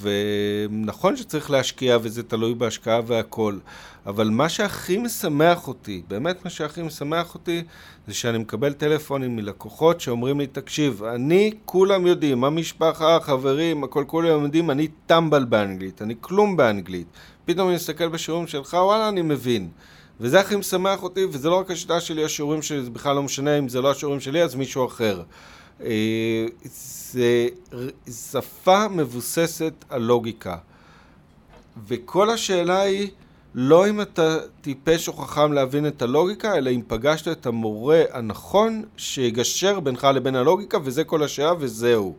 ונכון 0.00 1.16
שצריך 1.16 1.50
להשקיע 1.50 1.98
וזה 2.02 2.22
תלוי 2.22 2.54
בהשקעה 2.54 3.00
והכל, 3.06 3.58
אבל 4.06 4.28
מה 4.28 4.48
שהכי 4.48 4.98
משמח 4.98 5.68
אותי, 5.68 6.02
באמת 6.08 6.44
מה 6.44 6.50
שהכי 6.50 6.82
משמח 6.82 7.34
אותי, 7.34 7.62
זה 8.06 8.14
שאני 8.14 8.38
מקבל 8.38 8.72
טלפונים 8.72 9.36
מלקוחות 9.36 10.00
שאומרים 10.00 10.40
לי, 10.40 10.46
תקשיב, 10.46 11.04
אני, 11.04 11.50
כולם 11.64 12.06
יודעים, 12.06 12.44
המשפחה, 12.44 13.16
החברים, 13.16 13.84
הכל 13.84 14.04
כולם 14.06 14.42
יודעים, 14.42 14.70
אני 14.70 14.88
טמבל 15.06 15.44
באנגלית, 15.44 16.02
אני 16.02 16.14
כלום 16.20 16.56
באנגלית. 16.56 17.06
פתאום 17.44 17.68
אני 17.68 17.76
מסתכל 17.76 18.08
בשיעורים 18.08 18.46
שלך, 18.46 18.72
וואלה, 18.72 19.08
אני 19.08 19.22
מבין. 19.22 19.68
וזה 20.20 20.40
הכי 20.40 20.56
משמח 20.56 21.02
אותי, 21.02 21.24
וזה 21.24 21.48
לא 21.48 21.60
רק 21.60 21.70
השיטה 21.70 22.00
שלי, 22.00 22.24
השיעורים 22.24 22.62
שלי, 22.62 22.82
זה 22.82 22.90
בכלל 22.90 23.16
לא 23.16 23.22
משנה 23.22 23.58
אם 23.58 23.68
זה 23.68 23.80
לא 23.80 23.90
השיעורים 23.90 24.20
שלי, 24.20 24.42
אז 24.42 24.54
מישהו 24.54 24.86
אחר. 24.86 25.22
אה, 25.82 26.46
זה 26.64 27.48
שפה 28.30 28.88
מבוססת 28.88 29.72
על 29.88 30.02
לוגיקה. 30.02 30.56
וכל 31.88 32.30
השאלה 32.30 32.80
היא 32.80 33.08
לא 33.54 33.88
אם 33.88 34.00
אתה 34.00 34.38
טיפש 34.60 35.08
או 35.08 35.12
חכם 35.12 35.52
להבין 35.52 35.86
את 35.86 36.02
הלוגיקה, 36.02 36.56
אלא 36.56 36.70
אם 36.70 36.80
פגשת 36.86 37.28
את 37.28 37.46
המורה 37.46 38.02
הנכון 38.12 38.84
שיגשר 38.96 39.80
בינך 39.80 40.08
לבין 40.14 40.36
הלוגיקה, 40.36 40.78
וזה 40.84 41.04
כל 41.04 41.22
השאלה 41.22 41.52
וזהו. 41.58 42.16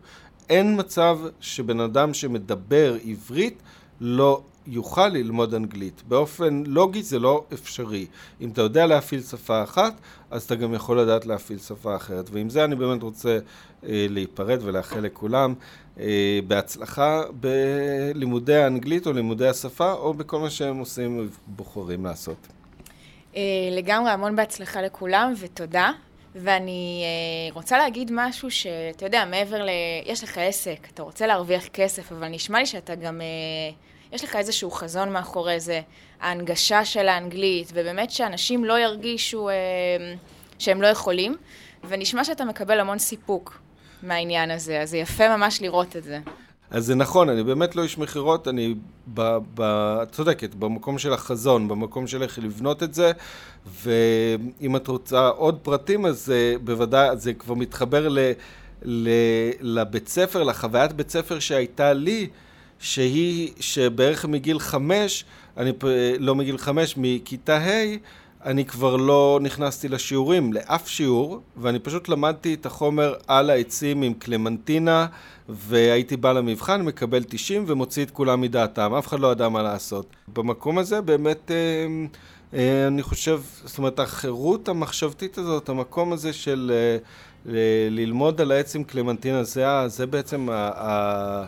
אין 0.49 0.79
מצב 0.79 1.19
שבן 1.39 1.79
אדם 1.79 2.13
שמדבר 2.13 2.95
עברית 3.05 3.61
לא 4.01 4.41
יוכל 4.69 5.07
ללמוד 5.07 5.53
אנגלית. 5.53 6.03
באופן 6.07 6.63
לוגי 6.65 7.03
זה 7.03 7.19
לא 7.19 7.43
אפשרי. 7.53 8.05
אם 8.41 8.49
אתה 8.49 8.61
יודע 8.61 8.85
להפעיל 8.85 9.21
שפה 9.21 9.63
אחת, 9.63 9.93
אז 10.31 10.43
אתה 10.43 10.55
גם 10.55 10.73
יכול 10.73 10.99
לדעת 10.99 11.25
להפעיל 11.25 11.59
שפה 11.59 11.95
אחרת. 11.95 12.29
ועם 12.31 12.49
זה 12.49 12.63
אני 12.63 12.75
באמת 12.75 13.03
רוצה 13.03 13.39
אה, 13.83 14.05
להיפרד 14.09 14.59
ולאחל 14.63 14.99
לכולם 14.99 15.53
אה, 15.99 16.39
בהצלחה 16.47 17.21
בלימודי 17.31 18.55
האנגלית 18.55 19.07
או 19.07 19.13
לימודי 19.13 19.47
השפה, 19.47 19.91
או 19.91 20.13
בכל 20.13 20.39
מה 20.39 20.49
שהם 20.49 20.77
עושים 20.77 21.29
ובוחרים 21.47 22.05
לעשות. 22.05 22.47
אה, 23.35 23.41
לגמרי, 23.71 24.11
המון 24.11 24.35
בהצלחה 24.35 24.81
לכולם, 24.81 25.33
ותודה. 25.39 25.91
ואני 26.35 27.03
אה, 27.03 27.53
רוצה 27.53 27.77
להגיד 27.77 28.11
משהו 28.13 28.51
שאתה 28.51 29.05
יודע, 29.05 29.25
מעבר 29.25 29.63
ל... 29.63 29.69
יש 30.05 30.23
לך 30.23 30.37
עסק, 30.37 30.87
אתה 30.93 31.03
רוצה 31.03 31.27
להרוויח 31.27 31.67
כסף, 31.67 32.11
אבל 32.11 32.27
נשמע 32.27 32.59
לי 32.59 32.65
שאתה 32.65 32.95
גם... 32.95 33.21
אה, 33.21 33.27
יש 34.11 34.23
לך 34.23 34.35
איזשהו 34.35 34.71
חזון 34.71 35.13
מאחורי 35.13 35.59
זה, 35.59 35.81
ההנגשה 36.21 36.85
של 36.85 37.07
האנגלית, 37.07 37.71
ובאמת 37.73 38.11
שאנשים 38.11 38.65
לא 38.65 38.79
ירגישו 38.79 39.49
אה, 39.49 39.55
שהם 40.59 40.81
לא 40.81 40.87
יכולים, 40.87 41.35
ונשמע 41.87 42.23
שאתה 42.23 42.45
מקבל 42.45 42.79
המון 42.79 42.99
סיפוק 42.99 43.59
מהעניין 44.03 44.51
הזה, 44.51 44.81
אז 44.81 44.89
זה 44.89 44.97
יפה 44.97 45.37
ממש 45.37 45.61
לראות 45.61 45.95
את 45.95 46.03
זה. 46.03 46.19
אז 46.71 46.85
זה 46.85 46.95
נכון, 46.95 47.29
אני 47.29 47.43
באמת 47.43 47.75
לא 47.75 47.83
איש 47.83 47.97
מכירות, 47.97 48.47
אני 48.47 48.75
ב, 49.13 49.37
ב, 49.53 49.63
צודקת, 50.11 50.55
במקום 50.55 50.97
של 50.97 51.13
החזון, 51.13 51.67
במקום 51.67 52.07
של 52.07 52.23
איך 52.23 52.39
לבנות 52.39 52.83
את 52.83 52.93
זה, 52.93 53.11
ואם 53.81 54.75
את 54.75 54.87
רוצה 54.87 55.27
עוד 55.27 55.59
פרטים, 55.63 56.05
אז 56.05 56.33
uh, 56.33 56.59
בוודאי, 56.59 57.17
זה 57.17 57.33
כבר 57.33 57.53
מתחבר 57.53 58.07
ל, 58.09 58.19
ל, 58.81 59.09
לבית 59.61 60.07
ספר, 60.07 60.43
לחוויית 60.43 60.93
בית 60.93 61.09
ספר 61.09 61.39
שהייתה 61.39 61.93
לי, 61.93 62.29
שהיא, 62.79 63.51
שבערך 63.59 64.25
מגיל 64.25 64.59
חמש, 64.59 65.25
אני 65.57 65.71
לא 66.19 66.35
מגיל 66.35 66.57
חמש, 66.57 66.93
מכיתה 66.97 67.57
ה', 67.57 67.97
אני 68.45 68.65
כבר 68.65 68.95
לא 68.95 69.39
נכנסתי 69.41 69.87
לשיעורים, 69.87 70.53
לאף 70.53 70.87
שיעור, 70.87 71.41
ואני 71.57 71.79
פשוט 71.79 72.09
למדתי 72.09 72.53
את 72.53 72.65
החומר 72.65 73.13
על 73.27 73.49
העצים 73.49 74.01
עם 74.01 74.13
קלמנטינה, 74.13 75.05
והייתי 75.49 76.17
בא 76.17 76.31
למבחן, 76.31 76.81
מקבל 76.81 77.23
90 77.23 77.63
ומוציא 77.67 78.03
את 78.03 78.11
כולם 78.11 78.41
מדעתם, 78.41 78.93
אף 78.93 79.07
אחד 79.07 79.19
לא 79.19 79.31
ידע 79.31 79.49
מה 79.49 79.63
לעשות. 79.63 80.05
במקום 80.33 80.77
הזה 80.77 81.01
באמת, 81.01 81.51
אה, 81.51 81.55
אה, 82.53 82.87
אני 82.87 83.03
חושב, 83.03 83.41
זאת 83.63 83.77
אומרת, 83.77 83.99
החירות 83.99 84.69
המחשבתית 84.69 85.37
הזאת, 85.37 85.69
המקום 85.69 86.13
הזה 86.13 86.33
של 86.33 86.71
אה, 86.73 87.51
ללמוד 87.89 88.41
על 88.41 88.51
העץ 88.51 88.75
עם 88.75 88.83
קלמנטינה, 88.83 89.43
זה, 89.43 89.65
זה 89.87 90.05
בעצם 90.05 90.49
ה... 90.49 90.71
ה 90.75 91.45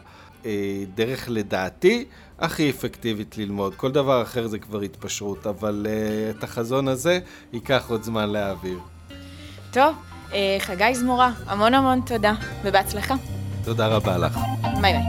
דרך 0.96 1.26
לדעתי 1.30 2.06
הכי 2.40 2.70
אפקטיבית 2.70 3.38
ללמוד. 3.38 3.76
כל 3.76 3.92
דבר 3.92 4.22
אחר 4.22 4.48
זה 4.48 4.60
כבר 4.60 4.82
התפשרות, 4.82 5.48
אבל 5.48 5.88
uh, 5.88 6.38
את 6.38 6.44
החזון 6.44 6.88
הזה 6.88 7.20
ייקח 7.54 7.86
עוד 7.90 8.04
זמן 8.04 8.30
להעביר. 8.30 8.80
טוב, 9.72 9.96
uh, 10.30 10.34
חגי 10.60 10.96
זמורה, 10.96 11.32
המון 11.46 11.74
המון 11.74 12.02
תודה, 12.06 12.34
ובהצלחה. 12.64 13.16
תודה 13.64 13.88
רבה 13.88 14.18
לך. 14.18 14.40
ביי 14.82 14.94
ביי. 14.94 15.04